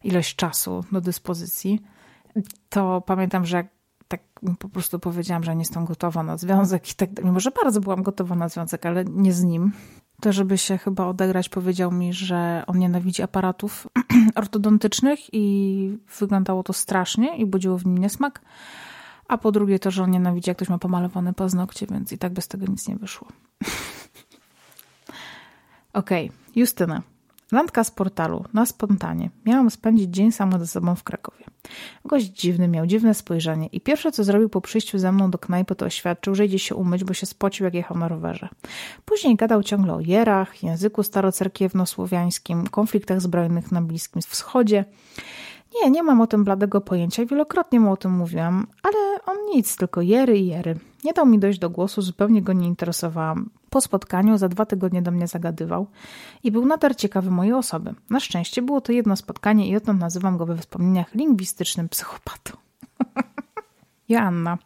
ilość 0.05 0.37
czasu 0.37 0.85
do 0.93 1.01
dyspozycji. 1.01 1.81
To 2.69 3.01
pamiętam, 3.01 3.47
że 3.47 3.65
tak 4.09 4.21
po 4.59 4.69
prostu 4.69 4.99
powiedziałam, 4.99 5.45
że 5.45 5.55
nie 5.55 5.61
jestem 5.61 5.85
gotowa 5.85 6.23
na 6.23 6.37
związek 6.37 6.91
i 6.91 6.95
tak, 6.95 7.25
mimo 7.25 7.41
że 7.41 7.51
bardzo 7.65 7.81
byłam 7.81 8.03
gotowa 8.03 8.35
na 8.35 8.49
związek, 8.49 8.87
ale 8.87 9.05
nie 9.05 9.33
z 9.33 9.43
nim. 9.43 9.73
To, 10.21 10.33
żeby 10.33 10.59
się 10.59 10.79
chyba 10.79 11.07
odegrać, 11.07 11.49
powiedział 11.49 11.93
mi, 11.93 12.13
że 12.13 12.63
on 12.67 12.79
nienawidzi 12.79 13.23
aparatów 13.23 13.87
ortodontycznych 14.35 15.19
i 15.33 15.99
wyglądało 16.21 16.63
to 16.63 16.73
strasznie 16.73 17.37
i 17.37 17.47
budziło 17.47 17.79
w 17.79 17.87
nim 17.87 17.99
niesmak 17.99 18.41
a 19.33 19.39
po 19.39 19.53
drugie 19.53 19.79
to, 19.79 19.91
że 19.91 20.03
on 20.03 20.11
nienawidzi, 20.11 20.51
jak 20.51 20.57
ktoś 20.57 20.69
ma 20.69 20.79
pomalowane 20.79 21.35
paznokcie, 21.35 21.87
więc 21.87 22.13
i 22.13 22.19
tak 22.19 22.33
bez 22.33 22.49
tego 22.49 22.67
nic 22.67 22.89
nie 22.89 22.97
wyszło. 22.97 23.29
Okej, 25.93 26.27
okay. 26.27 26.39
Justyna. 26.57 27.03
Landka 27.53 27.85
z 27.85 27.91
portalu, 27.91 28.45
na 28.53 28.67
spontanie. 28.67 29.31
Miałam 29.47 29.71
spędzić 29.71 30.11
dzień 30.11 30.33
sama 30.33 30.59
ze 30.59 30.67
sobą 30.67 30.95
w 30.95 31.03
Krakowie. 31.03 31.45
Gość 32.05 32.27
dziwny, 32.27 32.69
miał 32.69 32.87
dziwne 32.87 33.15
spojrzenie 33.15 33.67
i 33.67 33.81
pierwsze 33.81 34.13
co 34.13 34.25
zrobił 34.25 34.49
po 34.49 34.61
przyjściu 34.61 34.99
ze 34.99 35.13
mną 35.13 35.31
do 35.31 35.39
knajpy 35.39 35.75
to 35.75 35.87
oświadczył, 35.87 36.35
że 36.35 36.47
idzie 36.47 36.59
się 36.59 36.75
umyć, 36.75 37.05
bo 37.05 37.15
się 37.15 37.27
spocił 37.27 37.65
jak 37.65 37.75
jechał 37.75 37.99
na 37.99 38.09
rowerze. 38.09 38.49
Później 39.05 39.37
gadał 39.37 39.63
ciągle 39.63 39.95
o 39.95 40.01
jerach, 40.01 40.63
języku 40.63 41.03
starocerkiewno-słowiańskim, 41.03 42.69
konfliktach 42.71 43.21
zbrojnych 43.21 43.73
na 43.73 43.83
Bliskim 43.83 44.23
Wschodzie 44.23 44.85
nie, 45.75 45.91
nie 45.91 46.03
mam 46.03 46.21
o 46.21 46.27
tym 46.27 46.45
bladego 46.45 46.81
pojęcia. 46.81 47.27
Wielokrotnie 47.27 47.81
mu 47.81 47.93
o 47.93 47.97
tym 47.97 48.13
mówiłam, 48.13 48.67
ale 48.83 48.95
on 49.27 49.37
nic, 49.55 49.77
tylko 49.77 50.01
jery 50.01 50.39
i 50.39 50.47
jery. 50.47 50.79
Nie 51.05 51.13
dał 51.13 51.27
mi 51.27 51.39
dojść 51.39 51.59
do 51.59 51.71
głosu, 51.71 52.03
zupełnie 52.03 52.43
go 52.43 52.53
nie 52.53 52.67
interesowałam. 52.67 53.51
Po 53.71 53.81
spotkaniu 53.81 54.39
za 54.39 54.49
dwa 54.49 54.67
tygodnie 54.67 55.03
do 55.03 55.11
mnie 55.11 55.27
zagadywał 55.27 55.87
i 56.43 56.51
był 56.51 56.67
nadal 56.67 56.95
ciekawy 56.95 57.31
mojej 57.31 57.53
osoby. 57.53 57.95
Na 58.11 58.21
szczęście 58.21 58.63
było 58.63 58.81
to 58.81 58.93
jedno 58.93 59.17
spotkanie 59.17 59.69
i 59.69 59.77
odtąd 59.77 60.01
nazywam 60.01 60.39
go 60.39 60.47
we 60.47 60.57
wspomnieniach 60.57 61.15
lingwistycznym 61.15 61.89
psychopatą. 61.89 62.53
Joanna. 64.09 64.59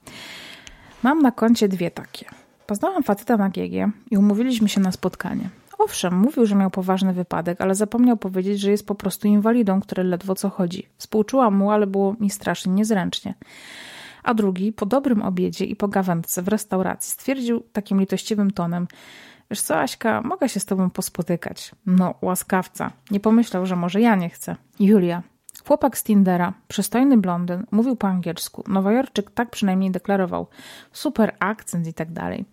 Mam 1.02 1.22
na 1.22 1.32
koncie 1.32 1.68
dwie 1.68 1.90
takie. 1.90 2.26
Poznałam 2.66 3.02
faceta 3.02 3.36
na 3.36 3.48
GG 3.48 3.92
i 4.10 4.16
umówiliśmy 4.16 4.68
się 4.68 4.80
na 4.80 4.92
spotkanie. 4.92 5.50
Owszem, 5.78 6.18
mówił, 6.18 6.46
że 6.46 6.54
miał 6.54 6.70
poważny 6.70 7.12
wypadek, 7.12 7.60
ale 7.60 7.74
zapomniał 7.74 8.16
powiedzieć, 8.16 8.60
że 8.60 8.70
jest 8.70 8.86
po 8.86 8.94
prostu 8.94 9.28
inwalidą, 9.28 9.80
który 9.80 10.04
ledwo 10.04 10.34
co 10.34 10.50
chodzi. 10.50 10.86
Współczułam 10.96 11.54
mu, 11.54 11.70
ale 11.70 11.86
było 11.86 12.16
mi 12.20 12.30
strasznie 12.30 12.72
niezręcznie. 12.72 13.34
A 14.22 14.34
drugi, 14.34 14.72
po 14.72 14.86
dobrym 14.86 15.22
obiedzie 15.22 15.64
i 15.64 15.76
po 15.76 15.88
gawędce 15.88 16.42
w 16.42 16.48
restauracji, 16.48 17.12
stwierdził 17.12 17.60
takim 17.72 18.00
litościwym 18.00 18.50
tonem: 18.50 18.86
Wiesz 19.50 19.60
co, 19.60 19.80
Aśka, 19.80 20.22
mogę 20.22 20.48
się 20.48 20.60
z 20.60 20.64
tobą 20.64 20.90
pospotykać. 20.90 21.70
No, 21.86 22.14
łaskawca. 22.22 22.90
Nie 23.10 23.20
pomyślał, 23.20 23.66
że 23.66 23.76
może 23.76 24.00
ja 24.00 24.16
nie 24.16 24.30
chcę. 24.30 24.56
Julia, 24.80 25.22
Chłopak 25.66 25.98
z 25.98 26.04
Tindera, 26.04 26.52
przystojny 26.68 27.18
blondyn, 27.18 27.66
mówił 27.70 27.96
po 27.96 28.08
angielsku. 28.08 28.64
Nowojorczyk 28.68 29.30
tak 29.30 29.50
przynajmniej 29.50 29.90
deklarował. 29.90 30.46
Super 30.92 31.36
akcent 31.38 31.86
i 31.86 31.94
tak 31.94 32.12
dalej. 32.12 32.44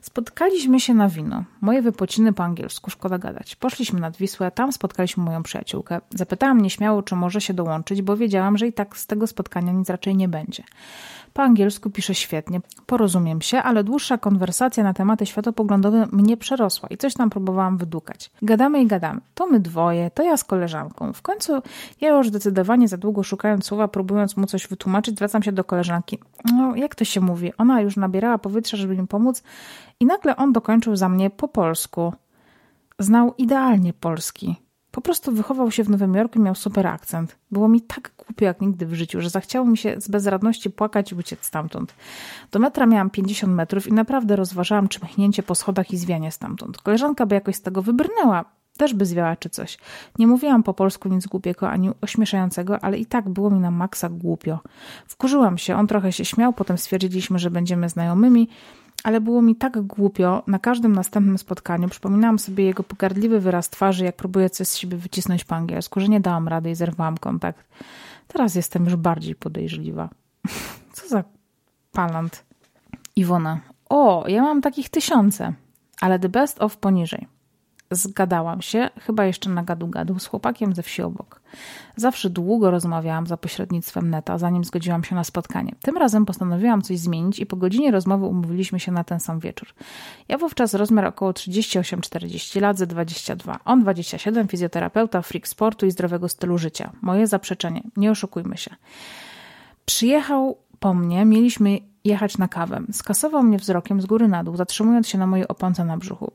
Spotkaliśmy 0.00 0.80
się 0.80 0.94
na 0.94 1.08
wino. 1.08 1.44
Moje 1.60 1.82
wypociny 1.82 2.32
po 2.32 2.44
angielsku, 2.44 2.90
szkoda 2.90 3.18
gadać. 3.18 3.56
Poszliśmy 3.56 4.00
nad 4.00 4.16
Wisłę, 4.16 4.50
tam 4.50 4.72
spotkaliśmy 4.72 5.24
moją 5.24 5.42
przyjaciółkę. 5.42 6.00
Zapytałam 6.10 6.60
nieśmiało, 6.60 7.02
czy 7.02 7.16
może 7.16 7.40
się 7.40 7.54
dołączyć, 7.54 8.02
bo 8.02 8.16
wiedziałam, 8.16 8.58
że 8.58 8.66
i 8.66 8.72
tak 8.72 8.96
z 8.96 9.06
tego 9.06 9.26
spotkania 9.26 9.72
nic 9.72 9.90
raczej 9.90 10.16
nie 10.16 10.28
będzie. 10.28 10.62
Po 11.32 11.42
angielsku 11.42 11.90
pisze 11.90 12.14
świetnie, 12.14 12.60
porozumiem 12.86 13.40
się, 13.40 13.62
ale 13.62 13.84
dłuższa 13.84 14.18
konwersacja 14.18 14.84
na 14.84 14.94
tematy 14.94 15.26
światopoglądowe 15.26 16.06
mnie 16.12 16.36
przerosła 16.36 16.88
i 16.88 16.96
coś 16.96 17.14
tam 17.14 17.30
próbowałam 17.30 17.78
wydukać. 17.78 18.30
Gadamy 18.42 18.82
i 18.82 18.86
gadamy. 18.86 19.20
To 19.34 19.46
my 19.46 19.60
dwoje, 19.60 20.10
to 20.10 20.22
ja 20.22 20.36
z 20.36 20.44
koleżanką. 20.44 21.12
W 21.12 21.22
końcu 21.22 21.62
ja 22.00 22.08
już 22.08 22.28
zdecydowanie 22.28 22.88
za 22.88 22.96
długo 22.96 23.22
szukając 23.22 23.66
słowa, 23.66 23.88
próbując 23.88 24.36
mu 24.36 24.46
coś 24.46 24.68
wytłumaczyć, 24.68 25.16
zwracam 25.16 25.42
się 25.42 25.52
do 25.52 25.64
koleżanki. 25.64 26.18
No, 26.52 26.76
jak 26.76 26.94
to 26.94 27.04
się 27.04 27.20
mówi? 27.20 27.52
Ona 27.58 27.80
już 27.80 27.96
nabierała 27.96 28.38
powietrza, 28.38 28.76
żeby 28.76 28.96
mi 28.96 29.06
pomóc 29.06 29.42
i 30.00 30.06
nagle 30.06 30.36
on 30.36 30.52
dokończył 30.52 30.96
za 30.96 31.08
mnie 31.08 31.30
po 31.30 31.48
polsku. 31.48 32.12
Znał 32.98 33.34
idealnie 33.38 33.92
polski. 33.92 34.67
Po 34.98 35.02
prostu 35.02 35.32
wychował 35.32 35.70
się 35.70 35.84
w 35.84 35.90
Nowym 35.90 36.14
Jorku 36.14 36.38
i 36.38 36.42
miał 36.42 36.54
super 36.54 36.86
akcent. 36.86 37.36
Było 37.50 37.68
mi 37.68 37.80
tak 37.80 38.10
głupio 38.26 38.44
jak 38.44 38.60
nigdy 38.60 38.86
w 38.86 38.94
życiu, 38.94 39.20
że 39.20 39.30
zachciało 39.30 39.66
mi 39.66 39.76
się 39.76 40.00
z 40.00 40.08
bezradności 40.08 40.70
płakać 40.70 41.12
i 41.12 41.14
uciec 41.14 41.44
stamtąd. 41.44 41.94
Do 42.50 42.58
metra 42.58 42.86
miałam 42.86 43.10
50 43.10 43.52
metrów 43.52 43.86
i 43.86 43.92
naprawdę 43.92 44.36
rozważałam 44.36 44.88
czy 44.88 45.00
mchnięcie 45.02 45.42
po 45.42 45.54
schodach 45.54 45.90
i 45.90 45.96
zwianie 45.96 46.32
stamtąd. 46.32 46.78
Koleżanka 46.78 47.26
by 47.26 47.34
jakoś 47.34 47.56
z 47.56 47.62
tego 47.62 47.82
wybrnęła, 47.82 48.44
też 48.76 48.94
by 48.94 49.06
zwiała 49.06 49.36
czy 49.36 49.50
coś. 49.50 49.78
Nie 50.18 50.26
mówiłam 50.26 50.62
po 50.62 50.74
polsku 50.74 51.08
nic 51.08 51.26
głupiego 51.26 51.70
ani 51.70 51.90
ośmieszającego, 52.00 52.84
ale 52.84 52.98
i 52.98 53.06
tak 53.06 53.28
było 53.28 53.50
mi 53.50 53.60
na 53.60 53.70
maksa 53.70 54.08
głupio. 54.08 54.58
Wkurzyłam 55.06 55.58
się, 55.58 55.76
on 55.76 55.86
trochę 55.86 56.12
się 56.12 56.24
śmiał, 56.24 56.52
potem 56.52 56.78
stwierdziliśmy, 56.78 57.38
że 57.38 57.50
będziemy 57.50 57.88
znajomymi 57.88 58.48
ale 59.04 59.20
było 59.20 59.42
mi 59.42 59.56
tak 59.56 59.80
głupio. 59.80 60.42
Na 60.46 60.58
każdym 60.58 60.92
następnym 60.92 61.38
spotkaniu 61.38 61.88
przypominałam 61.88 62.38
sobie 62.38 62.64
jego 62.64 62.82
pogardliwy 62.82 63.40
wyraz 63.40 63.70
twarzy, 63.70 64.04
jak 64.04 64.16
próbuję 64.16 64.50
coś 64.50 64.68
z 64.68 64.76
siebie 64.76 64.96
wycisnąć 64.96 65.44
po 65.44 65.54
angielsku, 65.54 66.00
że 66.00 66.08
nie 66.08 66.20
dałam 66.20 66.48
rady 66.48 66.70
i 66.70 66.74
zerwałam 66.74 67.18
kontakt. 67.18 67.68
Teraz 68.28 68.54
jestem 68.54 68.84
już 68.84 68.96
bardziej 68.96 69.34
podejrzliwa. 69.34 70.08
Co 70.92 71.08
za 71.08 71.24
palant. 71.92 72.44
Iwona. 73.16 73.60
O, 73.88 74.24
ja 74.28 74.42
mam 74.42 74.60
takich 74.60 74.88
tysiące, 74.88 75.52
ale 76.00 76.18
the 76.18 76.28
best 76.28 76.62
of 76.62 76.76
poniżej. 76.76 77.37
Zgadałam 77.90 78.62
się, 78.62 78.90
chyba 79.00 79.24
jeszcze 79.24 79.50
na 79.50 79.64
gadu-gadu, 79.64 80.18
z 80.18 80.26
chłopakiem 80.26 80.74
ze 80.74 80.82
wsi 80.82 81.02
obok. 81.02 81.40
Zawsze 81.96 82.30
długo 82.30 82.70
rozmawiałam 82.70 83.26
za 83.26 83.36
pośrednictwem 83.36 84.10
neta, 84.10 84.38
zanim 84.38 84.64
zgodziłam 84.64 85.04
się 85.04 85.14
na 85.14 85.24
spotkanie. 85.24 85.74
Tym 85.82 85.96
razem 85.96 86.26
postanowiłam 86.26 86.82
coś 86.82 86.98
zmienić 86.98 87.38
i 87.38 87.46
po 87.46 87.56
godzinie 87.56 87.90
rozmowy 87.90 88.26
umówiliśmy 88.26 88.80
się 88.80 88.92
na 88.92 89.04
ten 89.04 89.20
sam 89.20 89.40
wieczór. 89.40 89.68
Ja 90.28 90.38
wówczas 90.38 90.74
rozmiar 90.74 91.04
około 91.04 91.32
38-40 91.32 92.60
lat, 92.60 92.78
ze 92.78 92.86
22. 92.86 93.58
On 93.64 93.80
27, 93.82 94.48
fizjoterapeuta, 94.48 95.22
freak 95.22 95.48
sportu 95.48 95.86
i 95.86 95.90
zdrowego 95.90 96.28
stylu 96.28 96.58
życia. 96.58 96.92
Moje 97.02 97.26
zaprzeczenie, 97.26 97.82
nie 97.96 98.10
oszukujmy 98.10 98.56
się. 98.56 98.70
Przyjechał 99.84 100.58
po 100.80 100.94
mnie, 100.94 101.24
mieliśmy 101.24 101.78
jechać 102.04 102.38
na 102.38 102.48
kawę. 102.48 102.80
Skasował 102.92 103.42
mnie 103.42 103.58
wzrokiem 103.58 104.00
z 104.00 104.06
góry 104.06 104.28
na 104.28 104.44
dół, 104.44 104.56
zatrzymując 104.56 105.08
się 105.08 105.18
na 105.18 105.26
mojej 105.26 105.48
oponce 105.48 105.84
na 105.84 105.96
brzuchu. 105.96 106.32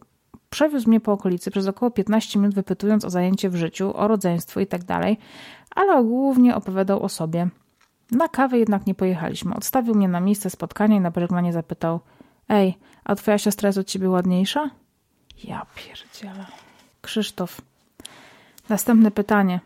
Przewiózł 0.54 0.90
mnie 0.90 1.00
po 1.00 1.12
okolicy 1.12 1.52
przez 1.52 1.68
około 1.68 1.92
15 1.92 2.40
minut, 2.40 2.56
wypytując 2.56 3.06
o 3.06 3.10
zajęcie 3.10 3.50
w 3.50 3.56
życiu, 3.56 3.98
o 3.98 4.08
rodzeństwo 4.08 4.60
i 4.60 4.68
tak 4.68 4.82
ale 5.76 6.04
głównie 6.04 6.56
opowiadał 6.56 7.04
o 7.04 7.10
sobie. 7.10 7.48
Na 8.12 8.28
kawę 8.28 8.58
jednak 8.58 8.88
nie 8.88 8.96
pojechaliśmy. 8.96 9.56
Odstawił 9.56 9.96
mnie 9.96 10.08
na 10.08 10.20
miejsce 10.20 10.50
spotkania 10.50 10.96
i 10.96 11.00
na 11.00 11.12
pożegnanie 11.12 11.54
zapytał: 11.54 12.00
Ej, 12.50 12.78
a 13.04 13.16
twoja 13.16 13.38
siostra 13.38 13.68
jest 13.68 13.80
od 13.80 13.88
ciebie 13.88 14.10
ładniejsza? 14.10 14.70
Ja 15.44 15.66
pierdzielę. 15.76 16.46
Krzysztof. 17.02 17.62
Następne 18.70 19.12
pytanie. 19.12 19.60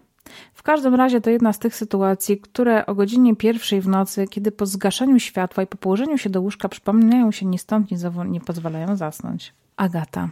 W 0.53 0.63
każdym 0.63 0.95
razie 0.95 1.21
to 1.21 1.29
jedna 1.29 1.53
z 1.53 1.59
tych 1.59 1.75
sytuacji, 1.75 2.37
które 2.37 2.85
o 2.85 2.95
godzinie 2.95 3.35
pierwszej 3.35 3.81
w 3.81 3.87
nocy, 3.87 4.27
kiedy 4.27 4.51
po 4.51 4.65
zgaszeniu 4.65 5.19
światła 5.19 5.63
i 5.63 5.67
po 5.67 5.77
położeniu 5.77 6.17
się 6.17 6.29
do 6.29 6.41
łóżka 6.41 6.69
przypominają 6.69 7.31
się 7.31 7.45
ni 7.45 7.57
stąd, 7.57 7.91
ni 7.91 7.97
zowąd, 7.97 8.31
nie 8.31 8.41
pozwalają 8.41 8.95
zasnąć. 8.95 9.53
Agata. 9.77 10.29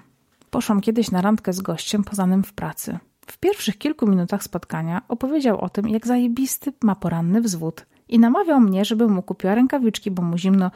Poszłam 0.50 0.82
kiedyś 0.82 1.12
na 1.12 1.22
randkę 1.22 1.54
z 1.54 1.62
gościem 1.62 2.04
poznanym 2.04 2.44
w 2.44 2.54
pracy. 2.54 3.00
W 3.28 3.38
pierwszych 3.38 3.78
kilku 3.78 4.08
minutach 4.08 4.44
spotkania 4.44 5.02
opowiedział 5.08 5.62
o 5.62 5.70
tym, 5.70 5.90
jak 5.90 6.08
zajebisty 6.08 6.74
ma 6.84 6.96
poranny 6.96 7.42
wzwód 7.42 7.86
i 8.10 8.20
namawiał 8.20 8.60
mnie, 8.60 8.86
żebym 8.86 9.12
mu 9.12 9.24
kupiła 9.24 9.56
rękawiczki, 9.56 10.12
bo 10.12 10.22
mu 10.22 10.38
zimno, 10.38 10.72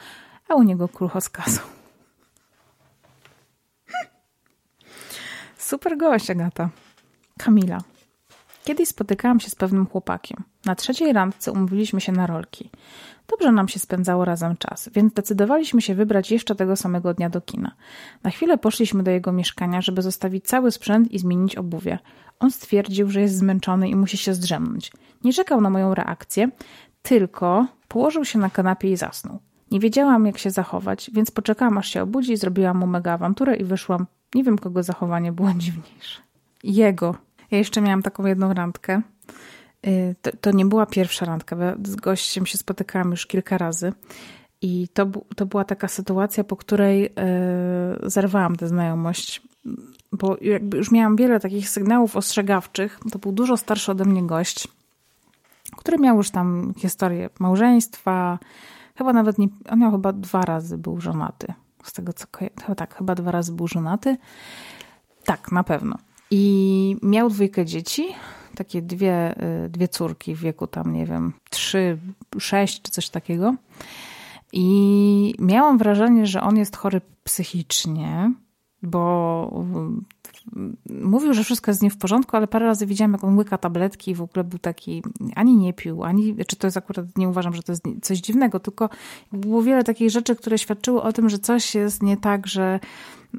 a 0.47 0.55
u 0.55 0.63
niego 0.63 0.87
krucho 0.87 1.21
z 1.21 1.29
kasą. 1.29 1.61
Super 5.57 5.97
gość, 5.97 6.29
Agata. 6.29 6.69
Kamila. 7.37 7.81
Kiedyś 8.69 8.89
spotykałam 8.89 9.39
się 9.39 9.49
z 9.49 9.55
pewnym 9.55 9.85
chłopakiem. 9.85 10.43
Na 10.65 10.75
trzeciej 10.75 11.13
randce 11.13 11.51
umówiliśmy 11.51 12.01
się 12.01 12.11
na 12.11 12.27
rolki. 12.27 12.69
Dobrze 13.27 13.51
nam 13.51 13.67
się 13.67 13.79
spędzało 13.79 14.25
razem 14.25 14.57
czas, 14.57 14.89
więc 14.93 15.11
zdecydowaliśmy 15.11 15.81
się 15.81 15.95
wybrać 15.95 16.31
jeszcze 16.31 16.55
tego 16.55 16.75
samego 16.75 17.13
dnia 17.13 17.29
do 17.29 17.41
kina. 17.41 17.75
Na 18.23 18.31
chwilę 18.31 18.57
poszliśmy 18.57 19.03
do 19.03 19.11
jego 19.11 19.31
mieszkania, 19.31 19.81
żeby 19.81 20.01
zostawić 20.01 20.45
cały 20.45 20.71
sprzęt 20.71 21.11
i 21.11 21.19
zmienić 21.19 21.55
obuwie. 21.55 21.99
On 22.39 22.51
stwierdził, 22.51 23.09
że 23.09 23.21
jest 23.21 23.37
zmęczony 23.37 23.89
i 23.89 23.95
musi 23.95 24.17
się 24.17 24.33
zdrzemnąć. 24.33 24.91
Nie 25.23 25.33
czekał 25.33 25.61
na 25.61 25.69
moją 25.69 25.95
reakcję, 25.95 26.49
tylko 27.01 27.65
położył 27.87 28.25
się 28.25 28.39
na 28.39 28.49
kanapie 28.49 28.91
i 28.91 28.97
zasnął. 28.97 29.39
Nie 29.71 29.79
wiedziałam, 29.79 30.25
jak 30.25 30.37
się 30.37 30.51
zachować, 30.51 31.11
więc 31.13 31.31
poczekałam, 31.31 31.77
aż 31.77 31.89
się 31.89 32.01
obudzi, 32.01 32.37
zrobiłam 32.37 32.77
mu 32.77 32.87
mega 32.87 33.13
awanturę 33.13 33.55
i 33.55 33.63
wyszłam. 33.63 34.05
Nie 34.35 34.43
wiem, 34.43 34.57
kogo 34.57 34.83
zachowanie 34.83 35.31
było 35.31 35.53
dziwniejsze. 35.57 36.21
Jego. 36.63 37.28
Ja 37.51 37.57
jeszcze 37.57 37.81
miałam 37.81 38.03
taką 38.03 38.25
jedną 38.25 38.53
randkę. 38.53 39.01
Y, 39.87 40.15
to, 40.21 40.31
to, 40.41 40.51
nie 40.51 40.65
była 40.65 40.85
pierwsza 40.85 41.25
randka. 41.25 41.55
Z 41.83 41.95
gościem 41.95 42.45
się 42.45 42.57
spotykałam 42.57 43.11
już 43.11 43.25
kilka 43.25 43.57
razy. 43.57 43.93
I 44.61 44.87
to, 44.93 45.05
to 45.35 45.45
była 45.45 45.63
taka 45.63 45.87
sytuacja, 45.87 46.43
po 46.43 46.55
której 46.55 47.01
yy, 47.01 48.09
zerwałam 48.09 48.55
tę 48.55 48.67
znajomość, 48.67 49.41
bo 50.11 50.37
jakby 50.41 50.77
już 50.77 50.91
miałam 50.91 51.15
wiele 51.15 51.39
takich 51.39 51.69
sygnałów 51.69 52.15
ostrzegawczych. 52.15 52.99
To 53.11 53.19
był 53.19 53.31
dużo 53.31 53.57
starszy 53.57 53.91
ode 53.91 54.05
mnie 54.05 54.23
gość, 54.23 54.67
który 55.77 55.97
miał 55.97 56.17
już 56.17 56.29
tam 56.29 56.73
historię 56.77 57.29
małżeństwa. 57.39 58.39
Chyba 58.95 59.13
nawet 59.13 59.37
nie, 59.37 59.47
on 59.69 59.79
miał 59.79 59.91
chyba 59.91 60.13
dwa 60.13 60.41
razy 60.41 60.77
był 60.77 61.01
żonaty. 61.01 61.53
Z 61.83 61.93
tego 61.93 62.13
co 62.13 62.27
chyba 62.61 62.75
tak, 62.75 62.95
chyba 62.97 63.15
dwa 63.15 63.31
razy 63.31 63.51
był 63.51 63.67
żonaty. 63.67 64.17
Tak, 65.25 65.51
na 65.51 65.63
pewno. 65.63 65.97
I 66.31 66.95
miał 67.01 67.29
dwójkę 67.29 67.65
dzieci, 67.65 68.07
takie 68.55 68.81
dwie, 68.81 69.43
y, 69.65 69.69
dwie 69.69 69.87
córki 69.87 70.35
w 70.35 70.39
wieku 70.39 70.67
tam, 70.67 70.93
nie 70.93 71.05
wiem, 71.05 71.33
trzy, 71.49 71.97
sześć 72.39 72.81
czy 72.81 72.91
coś 72.91 73.09
takiego. 73.09 73.55
I 74.53 75.35
miałam 75.39 75.77
wrażenie, 75.77 76.27
że 76.27 76.41
on 76.41 76.57
jest 76.57 76.77
chory 76.77 77.01
psychicznie, 77.23 78.33
bo 78.81 79.63
y, 80.87 81.03
mówił, 81.03 81.33
że 81.33 81.43
wszystko 81.43 81.71
jest 81.71 81.79
z 81.79 81.83
nim 81.83 81.91
w 81.91 81.97
porządku, 81.97 82.37
ale 82.37 82.47
parę 82.47 82.65
razy 82.65 82.85
widziałam, 82.85 83.11
jak 83.11 83.23
on 83.23 83.37
łyka 83.37 83.57
tabletki 83.57 84.11
i 84.11 84.15
w 84.15 84.21
ogóle 84.21 84.43
był 84.43 84.59
taki, 84.59 85.03
ani 85.35 85.57
nie 85.57 85.73
pił, 85.73 86.03
ani, 86.03 86.35
czy 86.47 86.55
to 86.55 86.67
jest 86.67 86.77
akurat, 86.77 87.17
nie 87.17 87.29
uważam, 87.29 87.53
że 87.53 87.63
to 87.63 87.71
jest 87.71 87.83
coś 88.01 88.19
dziwnego, 88.19 88.59
tylko 88.59 88.89
było 89.31 89.63
wiele 89.63 89.83
takich 89.83 90.09
rzeczy, 90.09 90.35
które 90.35 90.57
świadczyły 90.57 91.01
o 91.01 91.13
tym, 91.13 91.29
że 91.29 91.39
coś 91.39 91.75
jest 91.75 92.03
nie 92.03 92.17
tak, 92.17 92.47
że 92.47 92.79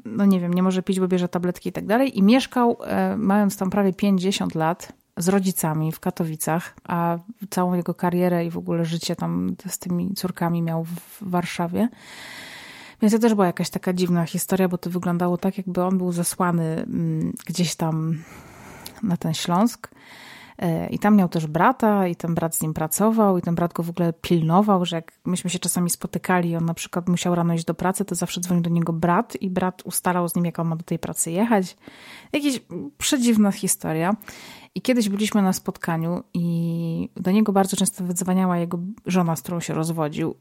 no 0.05 0.25
nie 0.25 0.39
wiem, 0.39 0.53
nie 0.53 0.63
może 0.63 0.83
pić, 0.83 0.99
bo 0.99 1.07
bierze 1.07 1.27
tabletki 1.27 1.69
i 1.69 1.71
tak 1.71 1.85
dalej. 1.85 2.17
I 2.17 2.23
mieszkał, 2.23 2.77
e, 2.83 3.17
mając 3.17 3.57
tam 3.57 3.69
prawie 3.69 3.93
50 3.93 4.55
lat, 4.55 4.93
z 5.17 5.27
rodzicami 5.27 5.91
w 5.91 5.99
Katowicach, 5.99 6.75
a 6.83 7.17
całą 7.49 7.73
jego 7.73 7.93
karierę 7.93 8.45
i 8.45 8.49
w 8.49 8.57
ogóle 8.57 8.85
życie 8.85 9.15
tam 9.15 9.55
z 9.67 9.79
tymi 9.79 10.13
córkami 10.13 10.61
miał 10.61 10.83
w 10.83 11.17
Warszawie. 11.21 11.89
Więc 13.01 13.13
to 13.13 13.19
też 13.19 13.33
była 13.33 13.45
jakaś 13.45 13.69
taka 13.69 13.93
dziwna 13.93 14.25
historia, 14.25 14.67
bo 14.67 14.77
to 14.77 14.89
wyglądało 14.89 15.37
tak, 15.37 15.57
jakby 15.57 15.83
on 15.83 15.97
był 15.97 16.11
zesłany 16.11 16.63
mm, 16.63 17.33
gdzieś 17.45 17.75
tam 17.75 18.17
na 19.03 19.17
ten 19.17 19.33
Śląsk. 19.33 19.89
E, 20.61 20.89
I 20.89 20.99
tam 20.99 21.15
miał 21.15 21.29
też 21.29 21.47
brata, 21.47 22.07
i 22.07 22.15
ten 22.15 22.35
brat 22.35 22.55
z 22.55 22.61
nim 22.61 22.73
pracował, 22.73 23.37
i 23.37 23.41
ten 23.41 23.55
brat 23.55 23.73
go 23.73 23.83
w 23.83 23.89
ogóle 23.89 24.13
pilnował, 24.13 24.85
że 24.85 24.95
jak 24.95 25.11
myśmy 25.25 25.49
się 25.49 25.59
czasami 25.59 25.89
spotykali, 25.89 26.55
on 26.55 26.65
na 26.65 26.73
przykład 26.73 27.09
musiał 27.09 27.35
rano 27.35 27.53
iść 27.53 27.65
do 27.65 27.73
pracy, 27.73 28.05
to 28.05 28.15
zawsze 28.15 28.41
dzwonił 28.41 28.63
do 28.63 28.69
niego 28.69 28.93
brat, 28.93 29.35
i 29.41 29.49
brat 29.49 29.81
ustalał 29.85 30.29
z 30.29 30.35
nim, 30.35 30.45
jak 30.45 30.59
on 30.59 30.67
ma 30.67 30.75
do 30.75 30.83
tej 30.83 30.99
pracy 30.99 31.31
jechać. 31.31 31.77
Jakaś 32.33 32.61
przedziwna 32.97 33.51
historia. 33.51 34.15
I 34.75 34.81
kiedyś 34.81 35.09
byliśmy 35.09 35.41
na 35.41 35.53
spotkaniu 35.53 36.23
i 36.33 37.09
do 37.15 37.31
niego 37.31 37.51
bardzo 37.51 37.77
często 37.77 38.03
wydzwaniała 38.03 38.57
jego 38.57 38.79
żona, 39.05 39.35
z 39.35 39.41
którą 39.41 39.59
się 39.59 39.73
rozwodził, 39.73 40.35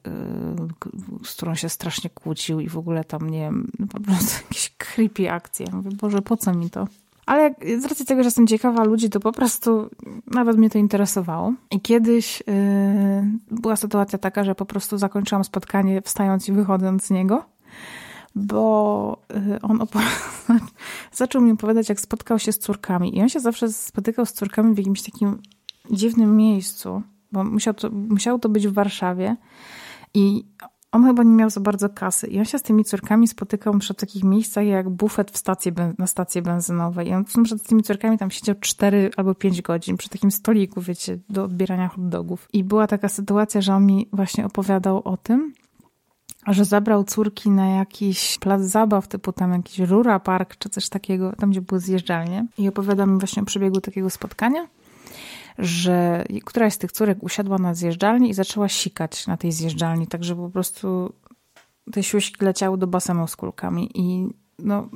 yy, 1.21 1.25
z 1.25 1.35
którą 1.35 1.55
się 1.55 1.69
strasznie 1.69 2.11
kłócił 2.11 2.61
i 2.61 2.69
w 2.69 2.79
ogóle 2.79 3.05
tam, 3.05 3.31
nie 3.31 3.41
wiem, 3.41 3.71
no 3.79 3.87
po 3.87 4.01
prostu 4.01 4.43
jakieś 4.49 4.71
creepy 4.79 5.31
akcje. 5.31 5.67
mówię, 5.73 5.91
Boże, 5.91 6.23
po 6.23 6.37
co 6.37 6.55
mi 6.55 6.71
to? 6.71 6.87
Ale 7.27 7.55
z 7.79 7.85
racji 7.85 8.07
tego, 8.07 8.23
że 8.23 8.27
jestem 8.27 8.47
ciekawa 8.47 8.85
ludzi, 8.85 9.11
to 9.11 9.21
po 9.21 9.33
prostu 9.33 9.91
nawet 10.27 10.57
mnie 10.57 10.71
to 10.71 10.79
interesowało. 10.79 11.53
I 11.71 11.81
kiedyś 11.81 12.43
yy, 12.47 13.57
była 13.61 13.77
sytuacja 13.77 14.19
taka, 14.19 14.45
że 14.45 14.55
po 14.55 14.67
prostu 14.67 14.99
zakończyłam 14.99 15.45
spotkanie 15.45 16.03
wstając 16.03 16.49
i 16.49 16.53
wychodząc 16.53 17.05
z 17.05 17.11
niego 17.11 17.45
bo 18.35 19.23
y, 19.55 19.61
on 19.63 19.87
zaczął 21.13 21.43
mi 21.43 21.53
opowiadać, 21.53 21.89
jak 21.89 22.01
spotkał 22.01 22.39
się 22.39 22.53
z 22.53 22.59
córkami. 22.59 23.17
I 23.17 23.23
on 23.23 23.29
się 23.29 23.41
zawsze 23.41 23.73
spotykał 23.73 24.27
z 24.27 24.33
córkami 24.33 24.75
w 24.75 24.79
jakimś 24.79 25.03
takim 25.03 25.39
dziwnym 25.91 26.37
miejscu, 26.37 27.03
bo 27.33 27.45
musiał 27.45 27.75
to, 27.75 27.91
musiało 27.91 28.39
to 28.39 28.49
być 28.49 28.69
w 28.69 28.73
Warszawie. 28.73 29.37
I 30.15 30.45
on 30.93 31.05
chyba 31.05 31.23
nie 31.23 31.35
miał 31.35 31.51
za 31.51 31.61
bardzo 31.61 31.89
kasy. 31.89 32.27
I 32.27 32.39
on 32.39 32.45
się 32.45 32.59
z 32.59 32.63
tymi 32.63 32.85
córkami 32.85 33.29
spotykał 33.29 33.79
przy 33.79 33.95
takich 33.95 34.25
miejscach 34.25 34.67
jak 34.67 34.89
bufet 34.89 35.31
w 35.31 35.37
stacji, 35.37 35.73
na 35.99 36.07
stacji 36.07 36.43
benzynowej. 36.43 37.09
I 37.09 37.15
on 37.15 37.25
przed 37.25 37.63
tymi 37.63 37.83
córkami 37.83 38.19
tam 38.19 38.31
siedział 38.31 38.55
4 38.61 39.11
albo 39.17 39.35
5 39.35 39.63
godzin 39.63 39.97
przy 39.97 40.09
takim 40.09 40.31
stoliku, 40.31 40.81
wiecie, 40.81 41.19
do 41.29 41.45
odbierania 41.45 41.89
hot 41.89 42.09
dogów. 42.09 42.49
I 42.53 42.65
była 42.65 42.87
taka 42.87 43.09
sytuacja, 43.09 43.61
że 43.61 43.75
on 43.75 43.87
mi 43.87 44.09
właśnie 44.13 44.47
opowiadał 44.47 45.03
o 45.05 45.17
tym, 45.17 45.53
że 46.47 46.65
zabrał 46.65 47.05
córki 47.05 47.51
na 47.51 47.69
jakiś 47.69 48.39
plac 48.39 48.63
zabaw, 48.63 49.09
typu 49.09 49.33
tam 49.33 49.53
jakiś 49.53 49.79
Rura 49.79 50.21
Park 50.21 50.57
czy 50.57 50.69
coś 50.69 50.89
takiego, 50.89 51.33
tam 51.37 51.51
gdzie 51.51 51.61
były 51.61 51.81
zjeżdżalnie. 51.81 52.47
I 52.59 52.69
opowiada 52.69 53.07
mi 53.07 53.19
właśnie 53.19 53.43
o 53.43 53.45
przebiegu 53.45 53.81
takiego 53.81 54.11
spotkania, 54.11 54.69
że 55.61 56.25
któraś 56.45 56.75
z 56.75 56.79
tych 56.79 56.93
córek 56.93 57.23
usiadła 57.23 57.59
na 57.59 57.75
zjeżdżalni 57.75 58.31
i 58.31 58.35
zaczęła 58.35 58.69
sikać 58.69 59.27
na 59.27 59.37
tej 59.37 59.53
zjeżdżalni, 59.53 60.07
tak 60.07 60.25
że 60.25 60.37
po 60.37 60.51
prostu 60.51 61.13
te 61.93 62.03
siuśki 62.03 62.45
leciały 62.45 62.79
do 62.79 62.87
basenu 62.87 63.27
z 63.27 63.37
kulkami. 63.37 63.91
I 63.95 64.29
no, 64.59 64.89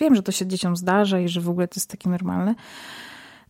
wiem, 0.00 0.14
że 0.14 0.22
to 0.22 0.32
się 0.32 0.46
dzieciom 0.46 0.76
zdarza 0.76 1.20
i 1.20 1.28
że 1.28 1.40
w 1.40 1.48
ogóle 1.48 1.68
to 1.68 1.74
jest 1.76 1.90
takie 1.90 2.10
normalne, 2.10 2.54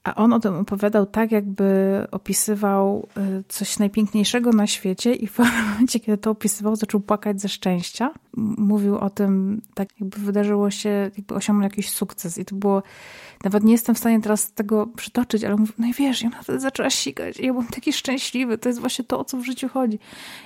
A 0.05 0.15
on 0.15 0.33
o 0.33 0.41
tym 0.41 0.55
opowiadał 0.55 1.07
tak, 1.07 1.33
jakby 1.33 1.67
opisywał 2.11 3.09
y, 3.41 3.45
coś 3.49 3.79
najpiękniejszego 3.79 4.51
na 4.51 4.67
świecie 4.67 5.15
i 5.15 5.27
w 5.27 5.39
momencie, 5.69 6.01
kiedy 6.01 6.19
to 6.19 6.31
opisywał, 6.31 6.77
zaczął 6.77 7.01
płakać 7.01 7.41
ze 7.41 7.49
szczęścia. 7.49 8.11
Mówił 8.37 8.99
o 8.99 9.11
tym 9.11 9.63
tak, 9.75 10.01
jakby 10.01 10.19
wydarzyło 10.19 10.71
się, 10.71 11.11
jakby 11.17 11.35
osiągnął 11.35 11.65
jakiś 11.65 11.91
sukces 11.91 12.39
i 12.39 12.45
to 12.45 12.57
było 12.57 12.83
nawet 13.45 13.65
nie 13.65 13.73
jestem 13.73 13.95
w 13.95 13.99
stanie 13.99 14.21
teraz 14.21 14.53
tego 14.53 14.87
przytoczyć, 14.87 15.45
ale 15.45 15.57
mówię, 15.57 15.73
no 15.79 15.87
i 15.87 15.93
wiesz, 15.93 16.25
ona 16.25 16.43
wtedy 16.43 16.61
zaczęła 16.61 16.91
sikać 16.91 17.41
i 17.41 17.47
ja 17.47 17.53
byłem 17.53 17.69
taki 17.69 17.93
szczęśliwy, 17.93 18.59
to 18.59 18.69
jest 18.69 18.81
właśnie 18.81 19.05
to, 19.05 19.21
o 19.21 19.25
co 19.25 19.37
w 19.37 19.45
życiu 19.45 19.69
chodzi. 19.69 19.99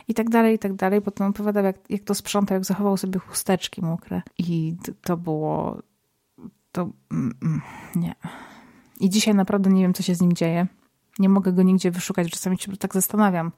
I 0.09 0.15
tak 0.15 0.31
dalej, 0.31 0.55
i 0.55 0.59
tak 0.59 0.75
dalej. 0.75 1.03
Potem 1.03 1.27
opowiadał, 1.27 1.65
jak, 1.65 1.77
jak 1.91 2.03
to 2.03 2.15
sprzątał, 2.15 2.55
jak 2.55 2.65
zachował 2.65 2.97
sobie 2.97 3.19
chusteczki 3.19 3.83
mokre. 3.83 4.23
I 4.39 4.77
to 5.03 5.17
było... 5.17 5.83
to... 6.73 6.91
Mm, 7.13 7.35
mm, 7.43 7.61
nie. 7.97 8.15
I 9.01 9.11
dzisiaj 9.11 9.35
naprawdę 9.35 9.71
nie 9.71 9.83
wiem, 9.83 9.95
co 9.95 10.03
się 10.03 10.15
z 10.15 10.21
nim 10.21 10.33
dzieje. 10.33 10.67
Nie 11.19 11.29
mogę 11.29 11.53
go 11.53 11.63
nigdzie 11.63 11.91
wyszukać. 11.91 12.31
Czasami 12.31 12.59
się 12.59 12.77
tak 12.77 12.95
zastanawiam 12.95 13.53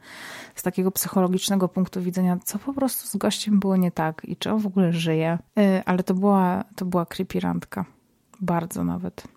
z 0.55 0.62
takiego 0.62 0.90
psychologicznego 0.90 1.68
punktu 1.68 2.03
widzenia, 2.03 2.38
co 2.44 2.59
po 2.59 2.72
prostu 2.72 3.09
z 3.09 3.16
gościem 3.16 3.61
było 3.61 3.77
nie 3.77 3.90
tak 3.90 4.22
i 4.25 4.37
czy 4.37 4.53
on 4.53 4.59
w 4.59 4.66
ogóle 4.66 4.92
żyje. 4.92 5.38
Y, 5.59 5.83
ale 5.85 6.03
to 6.03 6.14
była, 6.14 6.64
to 6.77 6.85
była 6.85 7.07
creepy 7.07 7.40
randka. 7.40 7.85
Bardzo 8.40 8.85
nawet. 8.85 9.29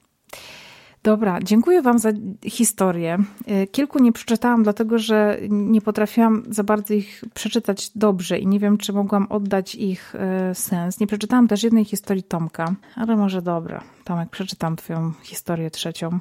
Dobra, 1.09 1.39
dziękuję 1.43 1.81
Wam 1.81 1.99
za 1.99 2.09
historię. 2.45 3.17
Y, 3.63 3.67
kilku 3.67 3.99
nie 3.99 4.11
przeczytałam, 4.11 4.63
dlatego 4.63 4.99
że 4.99 5.37
nie 5.49 5.81
potrafiłam 5.81 6.43
za 6.49 6.63
bardzo 6.63 6.93
ich 6.93 7.23
przeczytać 7.33 7.91
dobrze 7.95 8.39
i 8.39 8.47
nie 8.47 8.59
wiem, 8.59 8.77
czy 8.77 8.93
mogłam 8.93 9.27
oddać 9.29 9.75
ich 9.75 10.15
y, 10.51 10.55
sens. 10.55 10.99
Nie 10.99 11.07
przeczytałam 11.07 11.47
też 11.47 11.63
jednej 11.63 11.85
historii 11.85 12.23
Tomka, 12.23 12.75
ale 12.95 13.15
może 13.15 13.41
dobra. 13.41 13.83
Tomek, 14.03 14.29
przeczytam 14.29 14.75
Twoją 14.75 15.11
historię 15.23 15.71
trzecią. 15.71 16.19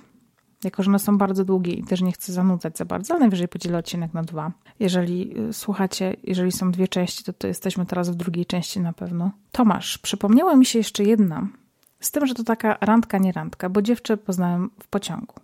Jako, 0.64 0.82
że 0.82 0.90
one 0.90 0.98
są 0.98 1.18
bardzo 1.18 1.44
długie 1.44 1.72
i 1.72 1.84
też 1.84 2.00
nie 2.00 2.12
chcę 2.12 2.32
zanudzać 2.32 2.78
za 2.78 2.84
bardzo, 2.84 3.14
ale 3.14 3.20
najwyżej 3.20 3.48
podzielę 3.48 3.78
odcinek 3.78 4.14
na 4.14 4.22
dwa. 4.22 4.52
Jeżeli 4.80 5.38
y, 5.48 5.52
słuchacie, 5.52 6.16
jeżeli 6.24 6.52
są 6.52 6.70
dwie 6.70 6.88
części, 6.88 7.24
to, 7.24 7.32
to 7.32 7.46
jesteśmy 7.46 7.86
teraz 7.86 8.10
w 8.10 8.14
drugiej 8.14 8.46
części 8.46 8.80
na 8.80 8.92
pewno. 8.92 9.30
Tomasz, 9.52 9.98
przypomniała 9.98 10.56
mi 10.56 10.66
się 10.66 10.78
jeszcze 10.78 11.04
jedna 11.04 11.48
z 12.00 12.10
tym, 12.10 12.26
że 12.26 12.34
to 12.34 12.44
taka 12.44 12.78
randka, 12.80 13.18
nie 13.18 13.32
randka, 13.32 13.68
bo 13.68 13.82
dziewczę 13.82 14.16
poznałem 14.16 14.70
w 14.82 14.88
pociągu. 14.88 15.34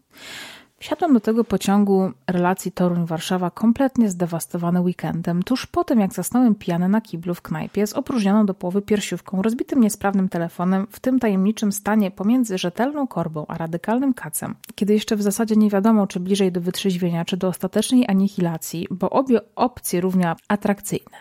Wsiadłam 0.78 1.14
do 1.14 1.20
tego 1.20 1.44
pociągu 1.44 2.12
relacji 2.26 2.72
Toruń-Warszawa 2.72 3.50
kompletnie 3.50 4.10
zdewastowany 4.10 4.80
weekendem, 4.80 5.42
tuż 5.42 5.66
po 5.66 5.84
tym 5.84 6.00
jak 6.00 6.12
zasnąłem 6.12 6.54
pijany 6.54 6.88
na 6.88 7.00
kiblu 7.00 7.34
w 7.34 7.42
knajpie 7.42 7.86
z 7.86 7.92
opróżnioną 7.92 8.46
do 8.46 8.54
połowy 8.54 8.82
piersiówką, 8.82 9.42
rozbitym 9.42 9.80
niesprawnym 9.80 10.28
telefonem, 10.28 10.86
w 10.90 11.00
tym 11.00 11.18
tajemniczym 11.18 11.72
stanie 11.72 12.10
pomiędzy 12.10 12.58
rzetelną 12.58 13.06
korbą 13.06 13.46
a 13.48 13.58
radykalnym 13.58 14.14
kacem, 14.14 14.54
kiedy 14.74 14.92
jeszcze 14.92 15.16
w 15.16 15.22
zasadzie 15.22 15.56
nie 15.56 15.70
wiadomo, 15.70 16.06
czy 16.06 16.20
bliżej 16.20 16.52
do 16.52 16.60
wytrzeźwienia, 16.60 17.24
czy 17.24 17.36
do 17.36 17.48
ostatecznej 17.48 18.08
anihilacji, 18.08 18.86
bo 18.90 19.10
obie 19.10 19.40
opcje 19.56 20.00
równie 20.00 20.34
atrakcyjne. 20.48 21.16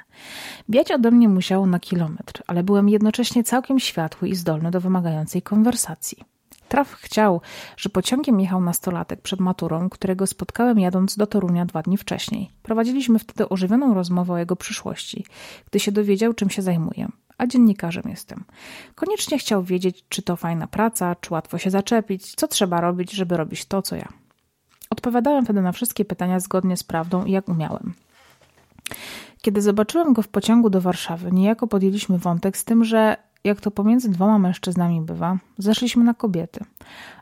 Biać 0.70 0.92
ode 0.92 1.12
mnie 1.12 1.30
musiało 1.30 1.66
na 1.66 1.80
kilometr, 1.80 2.44
ale 2.48 2.64
byłem 2.64 2.90
jednocześnie 2.90 3.44
całkiem 3.44 3.80
światły 3.80 4.30
i 4.30 4.36
zdolny 4.36 4.72
do 4.72 4.82
wymagającej 4.82 5.42
konwersacji. 5.42 6.33
Traf 6.74 6.94
chciał, 6.94 7.42
że 7.78 7.90
pociągiem 7.90 8.40
jechał 8.40 8.62
nastolatek 8.62 9.22
przed 9.22 9.40
maturą, 9.40 9.90
którego 9.90 10.28
spotkałem 10.28 10.80
jadąc 10.80 11.18
do 11.18 11.28
Torunia 11.28 11.66
dwa 11.66 11.82
dni 11.82 11.98
wcześniej. 11.98 12.50
Prowadziliśmy 12.64 13.20
wtedy 13.20 13.50
ożywioną 13.50 13.94
rozmowę 13.94 14.34
o 14.34 14.38
jego 14.38 14.56
przyszłości, 14.56 15.26
gdy 15.70 15.80
się 15.80 15.92
dowiedział, 15.92 16.34
czym 16.34 16.50
się 16.50 16.62
zajmuję. 16.62 17.08
A 17.38 17.48
dziennikarzem 17.48 18.04
jestem. 18.06 18.44
Koniecznie 18.96 19.38
chciał 19.38 19.64
wiedzieć, 19.64 20.06
czy 20.10 20.22
to 20.22 20.36
fajna 20.36 20.68
praca, 20.68 21.16
czy 21.16 21.34
łatwo 21.34 21.58
się 21.58 21.70
zaczepić, 21.70 22.36
co 22.36 22.48
trzeba 22.48 22.82
robić, 22.82 23.12
żeby 23.12 23.38
robić 23.38 23.66
to, 23.66 23.82
co 23.82 23.96
ja. 23.96 24.08
Odpowiadałem 24.90 25.46
wtedy 25.46 25.62
na 25.62 25.72
wszystkie 25.72 26.06
pytania 26.06 26.40
zgodnie 26.40 26.78
z 26.78 26.84
prawdą 26.84 27.26
i 27.26 27.32
jak 27.32 27.50
umiałem. 27.50 27.94
Kiedy 29.42 29.62
zobaczyłem 29.62 30.14
go 30.14 30.22
w 30.22 30.28
pociągu 30.28 30.70
do 30.70 30.82
Warszawy, 30.82 31.32
niejako 31.32 31.68
podjęliśmy 31.68 32.18
wątek 32.18 32.58
z 32.58 32.66
tym, 32.66 32.84
że 32.84 33.18
jak 33.44 33.62
to 33.62 33.72
pomiędzy 33.72 34.10
dwoma 34.10 34.40
mężczyznami 34.40 35.02
bywa, 35.02 35.38
zeszliśmy 35.58 36.04
na 36.04 36.14
kobiety. 36.14 36.66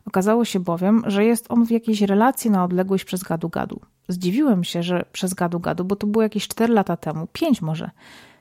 Okazało 0.06 0.46
się 0.46 0.60
bowiem, 0.60 1.04
że 1.06 1.26
jest 1.26 1.46
on 1.52 1.66
w 1.66 1.72
jakiejś 1.72 2.02
relacji 2.02 2.52
na 2.52 2.64
odległość 2.64 3.06
przez 3.06 3.24
gadu-gadu. 3.24 3.80
Zdziwiłem 4.08 4.64
się, 4.64 4.84
że 4.84 5.06
przez 5.12 5.34
gadu-gadu, 5.34 5.84
bo 5.84 5.96
to 5.96 6.08
było 6.08 6.24
jakieś 6.24 6.48
4 6.48 6.74
lata 6.74 6.98
temu, 6.98 7.28
5 7.34 7.62
może, 7.62 7.92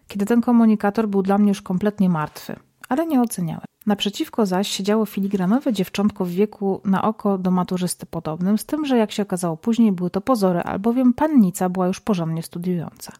kiedy 0.08 0.26
ten 0.26 0.40
komunikator 0.40 1.08
był 1.08 1.22
dla 1.22 1.38
mnie 1.38 1.48
już 1.48 1.62
kompletnie 1.62 2.08
martwy, 2.08 2.56
ale 2.88 3.06
nie 3.06 3.20
oceniałem. 3.20 3.64
Naprzeciwko 3.86 4.46
zaś 4.46 4.68
siedziało 4.68 5.06
filigranowe 5.06 5.72
dziewczątko 5.72 6.24
w 6.24 6.30
wieku 6.30 6.80
na 6.84 7.02
oko 7.02 7.38
do 7.38 7.50
maturzysty 7.50 8.06
podobnym, 8.06 8.58
z 8.58 8.66
tym, 8.66 8.86
że 8.86 8.96
jak 8.98 9.12
się 9.12 9.22
okazało 9.22 9.56
później 9.56 9.92
były 9.92 10.10
to 10.10 10.20
pozory, 10.20 10.60
albowiem 10.60 11.12
pannica 11.14 11.68
była 11.68 11.86
już 11.86 12.00
porządnie 12.00 12.42
studiująca. 12.42 13.12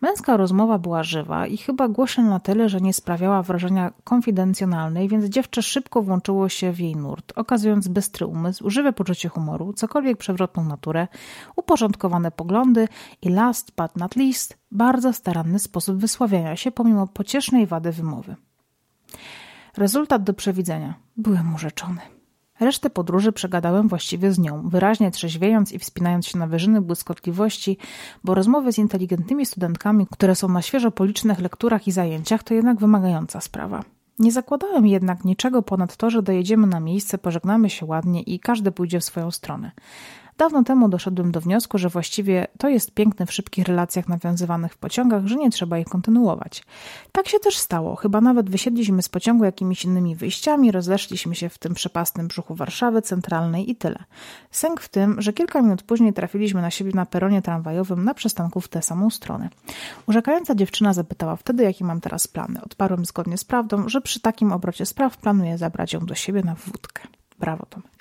Męska 0.00 0.36
rozmowa 0.36 0.78
była 0.78 1.02
żywa 1.02 1.46
i 1.46 1.56
chyba 1.56 1.88
głośna 1.88 2.24
na 2.24 2.40
tyle, 2.40 2.68
że 2.68 2.80
nie 2.80 2.94
sprawiała 2.94 3.42
wrażenia 3.42 3.92
konfidencjonalnej, 4.04 5.08
więc 5.08 5.24
dziewczę 5.24 5.62
szybko 5.62 6.02
włączyło 6.02 6.48
się 6.48 6.72
w 6.72 6.80
jej 6.80 6.96
nurt, 6.96 7.32
okazując 7.36 7.88
bystry 7.88 8.26
umysł, 8.26 8.70
żywe 8.70 8.92
poczucie 8.92 9.28
humoru, 9.28 9.72
cokolwiek 9.72 10.18
przewrotną 10.18 10.64
naturę, 10.64 11.08
uporządkowane 11.56 12.30
poglądy 12.30 12.88
i 13.22 13.28
last 13.28 13.72
but 13.76 13.96
not 13.96 14.16
least, 14.16 14.58
bardzo 14.70 15.12
staranny 15.12 15.58
sposób 15.58 15.96
wysławiania 15.96 16.56
się 16.56 16.70
pomimo 16.70 17.06
pociesznej 17.06 17.66
wady 17.66 17.92
wymowy. 17.92 18.36
Rezultat 19.76 20.22
do 20.22 20.34
przewidzenia. 20.34 20.94
Byłem 21.16 21.54
urzeczony. 21.54 22.19
Resztę 22.60 22.90
podróży 22.90 23.32
przegadałem 23.32 23.88
właściwie 23.88 24.32
z 24.32 24.38
nią, 24.38 24.68
wyraźnie 24.68 25.10
trzeźwiejąc 25.10 25.72
i 25.72 25.78
wspinając 25.78 26.26
się 26.26 26.38
na 26.38 26.46
wyżyny 26.46 26.80
błyskotliwości, 26.80 27.78
bo 28.24 28.34
rozmowy 28.34 28.72
z 28.72 28.78
inteligentnymi 28.78 29.46
studentkami, 29.46 30.06
które 30.10 30.34
są 30.34 30.48
na 30.48 30.62
świeżo 30.62 30.90
po 30.90 31.04
licznych 31.04 31.40
lekturach 31.40 31.88
i 31.88 31.92
zajęciach, 31.92 32.42
to 32.42 32.54
jednak 32.54 32.78
wymagająca 32.78 33.40
sprawa. 33.40 33.84
Nie 34.18 34.32
zakładałem 34.32 34.86
jednak 34.86 35.24
niczego 35.24 35.62
ponad 35.62 35.96
to, 35.96 36.10
że 36.10 36.22
dojedziemy 36.22 36.66
na 36.66 36.80
miejsce, 36.80 37.18
pożegnamy 37.18 37.70
się 37.70 37.86
ładnie 37.86 38.22
i 38.22 38.40
każdy 38.40 38.72
pójdzie 38.72 39.00
w 39.00 39.04
swoją 39.04 39.30
stronę. 39.30 39.70
Dawno 40.40 40.62
temu 40.64 40.88
doszedłem 40.88 41.32
do 41.32 41.40
wniosku, 41.40 41.78
że 41.78 41.88
właściwie 41.88 42.46
to 42.58 42.68
jest 42.68 42.94
piękne 42.94 43.26
w 43.26 43.32
szybkich 43.32 43.66
relacjach 43.66 44.08
nawiązywanych 44.08 44.72
w 44.72 44.78
pociągach, 44.78 45.26
że 45.26 45.36
nie 45.36 45.50
trzeba 45.50 45.78
ich 45.78 45.86
kontynuować. 45.86 46.64
Tak 47.12 47.28
się 47.28 47.38
też 47.38 47.56
stało. 47.56 47.96
Chyba 47.96 48.20
nawet 48.20 48.50
wysiedliśmy 48.50 49.02
z 49.02 49.08
pociągu 49.08 49.44
jakimiś 49.44 49.84
innymi 49.84 50.16
wyjściami, 50.16 50.72
rozeszliśmy 50.72 51.34
się 51.34 51.48
w 51.48 51.58
tym 51.58 51.74
przepastnym 51.74 52.28
brzuchu 52.28 52.54
Warszawy 52.54 53.02
centralnej 53.02 53.70
i 53.70 53.76
tyle. 53.76 54.04
Sęk 54.50 54.80
w 54.80 54.88
tym, 54.88 55.22
że 55.22 55.32
kilka 55.32 55.62
minut 55.62 55.82
później 55.82 56.12
trafiliśmy 56.12 56.62
na 56.62 56.70
siebie 56.70 56.92
na 56.94 57.06
peronie 57.06 57.42
tramwajowym 57.42 58.04
na 58.04 58.14
przystanku 58.14 58.60
w 58.60 58.68
tę 58.68 58.82
samą 58.82 59.10
stronę. 59.10 59.48
Urzekająca 60.06 60.54
dziewczyna 60.54 60.92
zapytała 60.92 61.36
wtedy, 61.36 61.62
jakie 61.62 61.84
mam 61.84 62.00
teraz 62.00 62.28
plany. 62.28 62.60
Odparłem 62.62 63.04
zgodnie 63.04 63.38
z 63.38 63.44
prawdą, 63.44 63.88
że 63.88 64.00
przy 64.00 64.20
takim 64.20 64.52
obrocie 64.52 64.86
spraw 64.86 65.16
planuję 65.16 65.58
zabrać 65.58 65.92
ją 65.92 66.00
do 66.00 66.14
siebie 66.14 66.42
na 66.42 66.54
wódkę. 66.54 67.02
Brawo, 67.38 67.66
Tomek. 67.66 67.99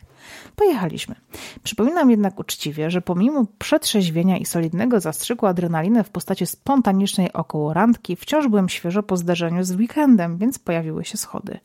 Pojechaliśmy. 0.56 1.16
Przypominam 1.64 2.12
jednak 2.12 2.40
uczciwie, 2.40 2.92
że 2.92 3.02
pomimo 3.02 3.46
przetrzeźwienia 3.60 4.38
i 4.38 4.46
solidnego 4.46 5.00
zastrzyku 5.00 5.46
adrenaliny 5.46 6.04
w 6.04 6.10
postaci 6.10 6.46
spontanicznej 6.46 7.34
około 7.34 7.74
randki, 7.74 8.16
wciąż 8.16 8.48
byłem 8.48 8.70
świeżo 8.70 9.04
po 9.04 9.18
zdarzeniu 9.18 9.64
z 9.64 9.72
weekendem, 9.72 10.38
więc 10.38 10.60
pojawiły 10.60 11.06
się 11.06 11.18
schody. 11.18 11.60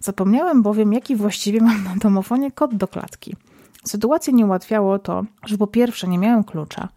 Zapomniałem 0.00 0.62
bowiem, 0.62 0.92
jaki 0.92 1.16
właściwie 1.16 1.60
mam 1.60 1.84
na 1.84 1.96
domofonie 1.96 2.50
kod 2.52 2.74
do 2.74 2.88
klatki. 2.88 3.36
Sytuację 3.84 4.32
nie 4.32 4.46
ułatwiało 4.46 4.98
to, 4.98 5.24
że 5.46 5.58
po 5.58 5.66
pierwsze 5.66 6.08
nie 6.08 6.18
miałem 6.18 6.44
klucza, 6.44 6.88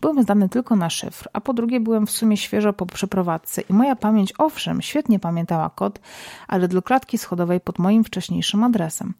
byłem 0.00 0.22
zdany 0.22 0.48
tylko 0.48 0.76
na 0.76 0.90
szyfr, 0.90 1.28
a 1.32 1.40
po 1.40 1.52
drugie 1.54 1.80
byłem 1.80 2.06
w 2.06 2.10
sumie 2.10 2.36
świeżo 2.36 2.72
po 2.72 2.86
przeprowadzce 2.86 3.60
i 3.60 3.72
moja 3.72 3.96
pamięć 3.96 4.32
owszem 4.38 4.82
świetnie 4.82 5.18
pamiętała 5.18 5.70
kod, 5.70 6.00
ale 6.48 6.68
do 6.68 6.82
klatki 6.82 7.18
schodowej 7.18 7.60
pod 7.60 7.78
moim 7.78 8.04
wcześniejszym 8.04 8.64
adresem. 8.64 9.14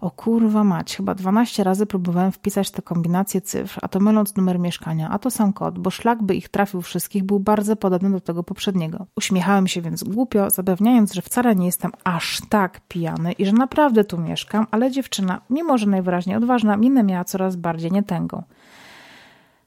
O 0.00 0.10
kurwa 0.10 0.64
mać, 0.64 0.96
chyba 0.96 1.14
12 1.14 1.64
razy 1.64 1.86
próbowałem 1.86 2.32
wpisać 2.32 2.70
te 2.70 2.82
kombinacje 2.82 3.40
cyfr, 3.40 3.78
a 3.82 3.88
to 3.88 4.00
myląc 4.00 4.36
numer 4.36 4.58
mieszkania, 4.58 5.10
a 5.10 5.18
to 5.18 5.30
sam 5.30 5.52
kod, 5.52 5.78
bo 5.78 5.90
szlak 5.90 6.22
by 6.22 6.34
ich 6.34 6.48
trafił 6.48 6.82
wszystkich 6.82 7.24
był 7.24 7.40
bardzo 7.40 7.76
podobny 7.76 8.10
do 8.10 8.20
tego 8.20 8.42
poprzedniego. 8.42 9.06
Uśmiechałem 9.16 9.68
się 9.68 9.82
więc 9.82 10.04
głupio, 10.04 10.50
zapewniając, 10.50 11.12
że 11.12 11.22
wcale 11.22 11.56
nie 11.56 11.66
jestem 11.66 11.92
aż 12.04 12.40
tak 12.48 12.80
pijany 12.88 13.32
i 13.32 13.46
że 13.46 13.52
naprawdę 13.52 14.04
tu 14.04 14.18
mieszkam, 14.18 14.66
ale 14.70 14.90
dziewczyna, 14.90 15.40
mimo 15.50 15.78
że 15.78 15.86
najwyraźniej 15.86 16.36
odważna, 16.36 16.76
minę 16.76 17.02
miała 17.02 17.24
coraz 17.24 17.56
bardziej 17.56 17.92
nietęgą. 17.92 18.42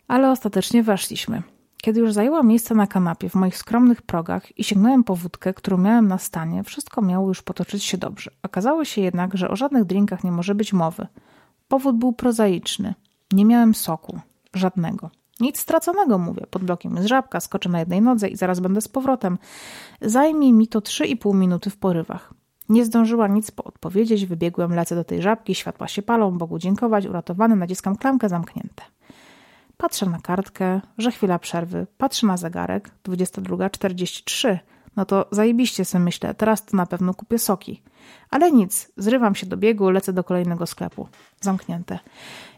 Ale 0.07 0.31
ostatecznie 0.31 0.83
weszliśmy. 0.83 1.43
Kiedy 1.81 1.99
już 1.99 2.13
zajęła 2.13 2.43
miejsce 2.43 2.75
na 2.75 2.87
kanapie 2.87 3.29
w 3.29 3.35
moich 3.35 3.57
skromnych 3.57 4.01
progach 4.01 4.59
i 4.59 4.63
sięgnąłem 4.63 5.03
po 5.03 5.15
wódkę, 5.15 5.53
którą 5.53 5.77
miałem 5.77 6.07
na 6.07 6.17
stanie, 6.17 6.63
wszystko 6.63 7.01
miało 7.01 7.27
już 7.27 7.41
potoczyć 7.41 7.83
się 7.83 7.97
dobrze. 7.97 8.31
Okazało 8.43 8.85
się 8.85 9.01
jednak, 9.01 9.37
że 9.37 9.49
o 9.49 9.55
żadnych 9.55 9.85
drinkach 9.85 10.23
nie 10.23 10.31
może 10.31 10.55
być 10.55 10.73
mowy. 10.73 11.07
Powód 11.67 11.97
był 11.97 12.13
prozaiczny. 12.13 12.93
Nie 13.31 13.45
miałem 13.45 13.75
soku. 13.75 14.19
Żadnego. 14.53 15.09
Nic 15.39 15.59
straconego, 15.59 16.17
mówię. 16.17 16.45
Pod 16.49 16.63
blokiem 16.63 16.95
jest 16.95 17.07
żabka, 17.07 17.39
skoczę 17.39 17.69
na 17.69 17.79
jednej 17.79 18.01
nodze 18.01 18.27
i 18.27 18.35
zaraz 18.35 18.59
będę 18.59 18.81
z 18.81 18.87
powrotem. 18.87 19.37
Zajmie 20.01 20.53
mi 20.53 20.67
to 20.67 20.81
trzy 20.81 21.05
i 21.05 21.17
pół 21.17 21.33
minuty 21.33 21.69
w 21.69 21.77
porywach. 21.77 22.33
Nie 22.69 22.85
zdążyła 22.85 23.27
nic 23.27 23.51
odpowiedzieć, 23.57 24.25
wybiegłem, 24.25 24.73
lecę 24.73 24.95
do 24.95 25.03
tej 25.03 25.21
żabki, 25.21 25.55
światła 25.55 25.87
się 25.87 26.01
palą, 26.01 26.37
Bogu 26.37 26.59
dziękować, 26.59 27.05
uratowany, 27.05 27.55
naciskam 27.55 27.95
klamkę, 27.95 28.29
zamknięte. 28.29 28.83
Patrzę 29.81 30.05
na 30.05 30.19
kartkę, 30.19 30.81
że 30.97 31.11
chwila 31.11 31.39
przerwy, 31.39 31.87
patrzę 31.97 32.27
na 32.27 32.37
zegarek, 32.37 32.91
22.43. 33.05 34.57
No 34.95 35.05
to 35.05 35.25
zajebiście 35.31 35.85
sobie 35.85 36.03
myślę, 36.03 36.33
teraz 36.33 36.65
to 36.65 36.77
na 36.77 36.85
pewno 36.85 37.13
kupię 37.13 37.39
soki. 37.39 37.81
Ale 38.29 38.51
nic, 38.51 38.91
zrywam 38.97 39.35
się 39.35 39.45
do 39.45 39.57
biegu, 39.57 39.89
lecę 39.89 40.13
do 40.13 40.23
kolejnego 40.23 40.65
sklepu. 40.65 41.07
Zamknięte. 41.41 41.99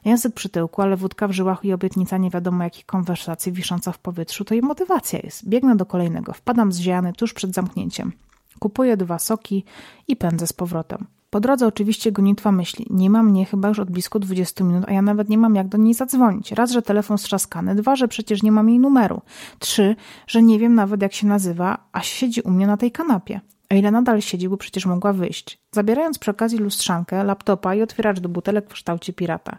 Język 0.05 0.33
przy 0.33 0.49
tyłku, 0.49 0.81
ale 0.81 0.97
wódka 0.97 1.27
w 1.27 1.31
żyłach 1.31 1.65
i 1.65 1.73
obietnica 1.73 2.17
nie 2.17 2.29
wiadomo 2.29 2.63
jakich 2.63 2.85
konwersacji 2.85 3.51
wisząca 3.51 3.91
w 3.91 3.99
powietrzu, 3.99 4.45
to 4.45 4.55
i 4.55 4.61
motywacja 4.61 5.19
jest. 5.23 5.49
Biegnę 5.49 5.75
do 5.75 5.85
kolejnego, 5.85 6.33
wpadam 6.33 6.71
zziany 6.71 7.13
tuż 7.13 7.33
przed 7.33 7.53
zamknięciem. 7.53 8.11
Kupuję 8.59 8.97
dwa 8.97 9.19
soki 9.19 9.63
i 10.07 10.15
pędzę 10.15 10.47
z 10.47 10.53
powrotem. 10.53 11.07
Po 11.31 11.39
drodze 11.39 11.67
oczywiście 11.67 12.11
gonitwa 12.11 12.51
myśli. 12.51 12.85
Nie 12.89 13.09
ma 13.09 13.23
mnie 13.23 13.45
chyba 13.45 13.67
już 13.67 13.79
od 13.79 13.91
blisko 13.91 14.19
20 14.19 14.63
minut, 14.63 14.83
a 14.87 14.91
ja 14.91 15.01
nawet 15.01 15.29
nie 15.29 15.37
mam 15.37 15.55
jak 15.55 15.67
do 15.67 15.77
niej 15.77 15.93
zadzwonić. 15.93 16.51
Raz, 16.51 16.71
że 16.71 16.81
telefon 16.81 17.17
strzaskany, 17.17 17.75
dwa, 17.75 17.95
że 17.95 18.07
przecież 18.07 18.43
nie 18.43 18.51
mam 18.51 18.69
jej 18.69 18.79
numeru. 18.79 19.21
Trzy, 19.59 19.95
że 20.27 20.41
nie 20.41 20.59
wiem 20.59 20.75
nawet 20.75 21.01
jak 21.01 21.13
się 21.13 21.27
nazywa, 21.27 21.77
a 21.91 22.01
siedzi 22.01 22.41
u 22.41 22.51
mnie 22.51 22.67
na 22.67 22.77
tej 22.77 22.91
kanapie. 22.91 23.41
A 23.69 23.75
ile 23.75 23.91
nadal 23.91 24.21
siedzi, 24.21 24.49
bo 24.49 24.57
przecież 24.57 24.85
mogła 24.85 25.13
wyjść. 25.13 25.59
Zabierając 25.71 26.19
przy 26.19 26.31
okazji 26.31 26.57
lustrzankę, 26.57 27.23
laptopa 27.23 27.75
i 27.75 27.81
otwieracz 27.81 28.19
do 28.19 28.29
butelek 28.29 28.69
w 28.69 28.73
kształcie 28.73 29.13
pirata. 29.13 29.57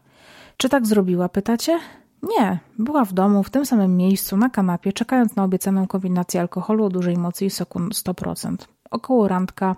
Czy 0.56 0.68
tak 0.68 0.87
zrobiła, 0.87 1.28
pytacie? 1.28 1.78
Nie, 2.22 2.58
była 2.78 3.04
w 3.04 3.12
domu, 3.12 3.42
w 3.42 3.50
tym 3.50 3.66
samym 3.66 3.96
miejscu, 3.96 4.37
na 4.37 4.50
kanapie, 4.50 4.92
czekając 4.92 5.37
na 5.37 5.44
obiecaną 5.44 5.87
kombinację 5.87 6.40
alkoholu 6.40 6.85
o 6.85 6.88
dużej 6.88 7.16
mocy 7.16 7.44
i 7.44 7.50
soku 7.50 7.78
100%. 7.78 8.56
Około 8.90 9.28
randka, 9.28 9.76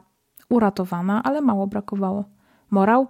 uratowana, 0.48 1.22
ale 1.22 1.40
mało 1.40 1.66
brakowało. 1.66 2.24
Morał? 2.70 3.08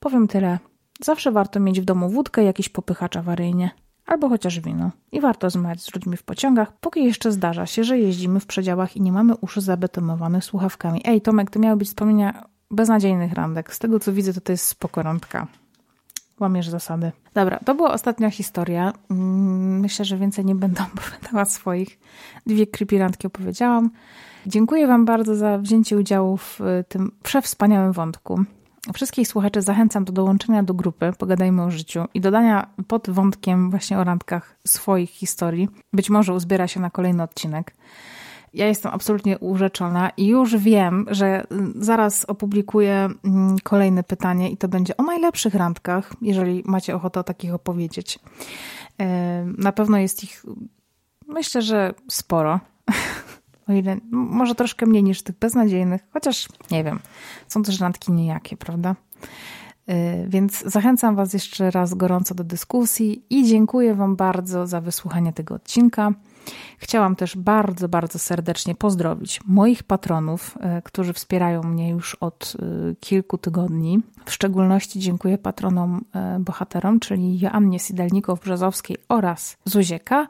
Powiem 0.00 0.28
tyle. 0.28 0.58
Zawsze 1.00 1.32
warto 1.32 1.60
mieć 1.60 1.80
w 1.80 1.84
domu 1.84 2.08
wódkę 2.08 2.44
jakiś 2.44 2.68
popychacz 2.68 3.16
awaryjnie. 3.16 3.70
Albo 4.06 4.28
chociaż 4.28 4.60
wino. 4.60 4.90
I 5.12 5.20
warto 5.20 5.50
zmawiać 5.50 5.82
z 5.82 5.94
ludźmi 5.94 6.16
w 6.16 6.22
pociągach, 6.22 6.72
póki 6.80 7.04
jeszcze 7.04 7.32
zdarza 7.32 7.66
się, 7.66 7.84
że 7.84 7.98
jeździmy 7.98 8.40
w 8.40 8.46
przedziałach 8.46 8.96
i 8.96 9.00
nie 9.00 9.12
mamy 9.12 9.36
uszy 9.36 9.60
zabetonowanych 9.60 10.44
słuchawkami. 10.44 11.00
Ej, 11.04 11.20
Tomek, 11.20 11.50
to 11.50 11.58
miały 11.58 11.76
być 11.76 11.88
wspomnienia 11.88 12.44
beznadziejnych 12.70 13.32
randek. 13.32 13.74
Z 13.74 13.78
tego 13.78 14.00
co 14.00 14.12
widzę, 14.12 14.32
to 14.32 14.40
to 14.40 14.52
jest 14.52 14.66
spoko 14.66 15.02
randka. 15.02 15.46
Łamiesz 16.42 16.68
zasady. 16.68 17.12
Dobra, 17.34 17.58
to 17.64 17.74
była 17.74 17.92
ostatnia 17.92 18.30
historia. 18.30 18.92
Mm, 19.10 19.80
myślę, 19.80 20.04
że 20.04 20.16
więcej 20.16 20.44
nie 20.44 20.54
będę 20.54 20.82
opowiadała 20.94 21.44
swoich. 21.44 21.98
Dwie 22.46 22.66
creepy 22.66 22.98
randki 22.98 23.26
opowiedziałam. 23.26 23.90
Dziękuję 24.46 24.86
Wam 24.86 25.04
bardzo 25.04 25.36
za 25.36 25.58
wzięcie 25.58 25.96
udziału 25.96 26.36
w 26.36 26.60
y, 26.60 26.84
tym 26.88 27.12
przewspaniałym 27.22 27.92
wątku. 27.92 28.44
Wszystkich 28.94 29.28
słuchaczy 29.28 29.62
zachęcam 29.62 30.04
do 30.04 30.12
dołączenia 30.12 30.62
do 30.62 30.74
grupy 30.74 31.12
Pogadajmy 31.18 31.62
o 31.62 31.70
życiu 31.70 32.04
i 32.14 32.20
dodania 32.20 32.66
pod 32.88 33.10
wątkiem 33.10 33.70
właśnie 33.70 33.98
o 33.98 34.04
randkach 34.04 34.56
swoich 34.66 35.10
historii. 35.10 35.68
Być 35.92 36.10
może 36.10 36.34
uzbiera 36.34 36.68
się 36.68 36.80
na 36.80 36.90
kolejny 36.90 37.22
odcinek. 37.22 37.74
Ja 38.54 38.66
jestem 38.66 38.92
absolutnie 38.94 39.38
urzeczona 39.38 40.10
i 40.16 40.26
już 40.26 40.56
wiem, 40.56 41.06
że 41.10 41.42
y, 41.42 41.46
zaraz 41.76 42.24
opublikuję 42.24 43.08
mm, 43.24 43.56
kolejne 43.62 44.02
pytanie 44.02 44.50
i 44.50 44.56
to 44.56 44.68
będzie 44.68 44.96
o 44.96 45.02
najlepszych 45.02 45.54
randkach, 45.54 46.12
jeżeli 46.22 46.62
macie 46.66 46.94
ochotę 46.96 47.20
o 47.20 47.24
takich 47.24 47.54
opowiedzieć. 47.54 48.18
Na 49.58 49.72
pewno 49.72 49.98
jest 49.98 50.24
ich, 50.24 50.42
myślę, 51.28 51.62
że 51.62 51.94
sporo. 52.10 52.60
O 53.68 53.72
ile, 53.72 53.96
może 54.10 54.54
troszkę 54.54 54.86
mniej 54.86 55.02
niż 55.02 55.22
tych 55.22 55.38
beznadziejnych, 55.38 56.00
chociaż 56.12 56.48
nie 56.70 56.84
wiem, 56.84 57.00
są 57.48 57.62
też 57.62 57.80
randki 57.80 58.12
niejakie, 58.12 58.56
prawda? 58.56 58.96
Y, 59.90 60.28
więc 60.28 60.64
zachęcam 60.66 61.16
Was 61.16 61.32
jeszcze 61.32 61.70
raz 61.70 61.94
gorąco 61.94 62.34
do 62.34 62.44
dyskusji 62.44 63.24
i 63.30 63.46
dziękuję 63.46 63.94
Wam 63.94 64.16
bardzo 64.16 64.66
za 64.66 64.80
wysłuchanie 64.80 65.32
tego 65.32 65.54
odcinka. 65.54 66.12
Chciałam 66.78 67.16
też 67.16 67.36
bardzo, 67.36 67.88
bardzo 67.88 68.18
serdecznie 68.18 68.74
pozdrowić 68.74 69.40
moich 69.46 69.82
patronów, 69.82 70.56
y, 70.78 70.82
którzy 70.82 71.12
wspierają 71.12 71.62
mnie 71.62 71.90
już 71.90 72.14
od 72.14 72.56
y, 72.90 72.96
kilku 73.00 73.38
tygodni. 73.38 74.00
W 74.24 74.32
szczególności 74.32 75.00
dziękuję 75.00 75.38
patronom 75.38 76.04
bohaterom, 76.38 77.00
czyli 77.00 77.40
Joannie 77.40 77.78
Sidelnikow-Brzozowskiej 77.78 78.96
oraz 79.08 79.56
Zuzieka 79.64 80.28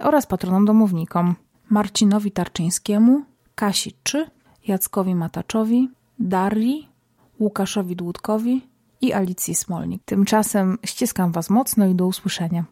oraz 0.00 0.26
patronom 0.26 0.64
domownikom. 0.64 1.34
Marcinowi 1.70 2.32
Tarczyńskiemu, 2.32 3.22
Kasi 3.54 3.92
Czy, 4.02 4.30
Jackowi 4.68 5.14
Mataczowi, 5.14 5.90
Darii, 6.18 6.88
Łukaszowi 7.40 7.96
Dłudkowi 7.96 8.66
i 9.00 9.12
Alicji 9.12 9.54
Smolnik. 9.54 10.02
Tymczasem 10.04 10.78
ściskam 10.86 11.32
Was 11.32 11.50
mocno 11.50 11.86
i 11.86 11.94
do 11.94 12.06
usłyszenia. 12.06 12.64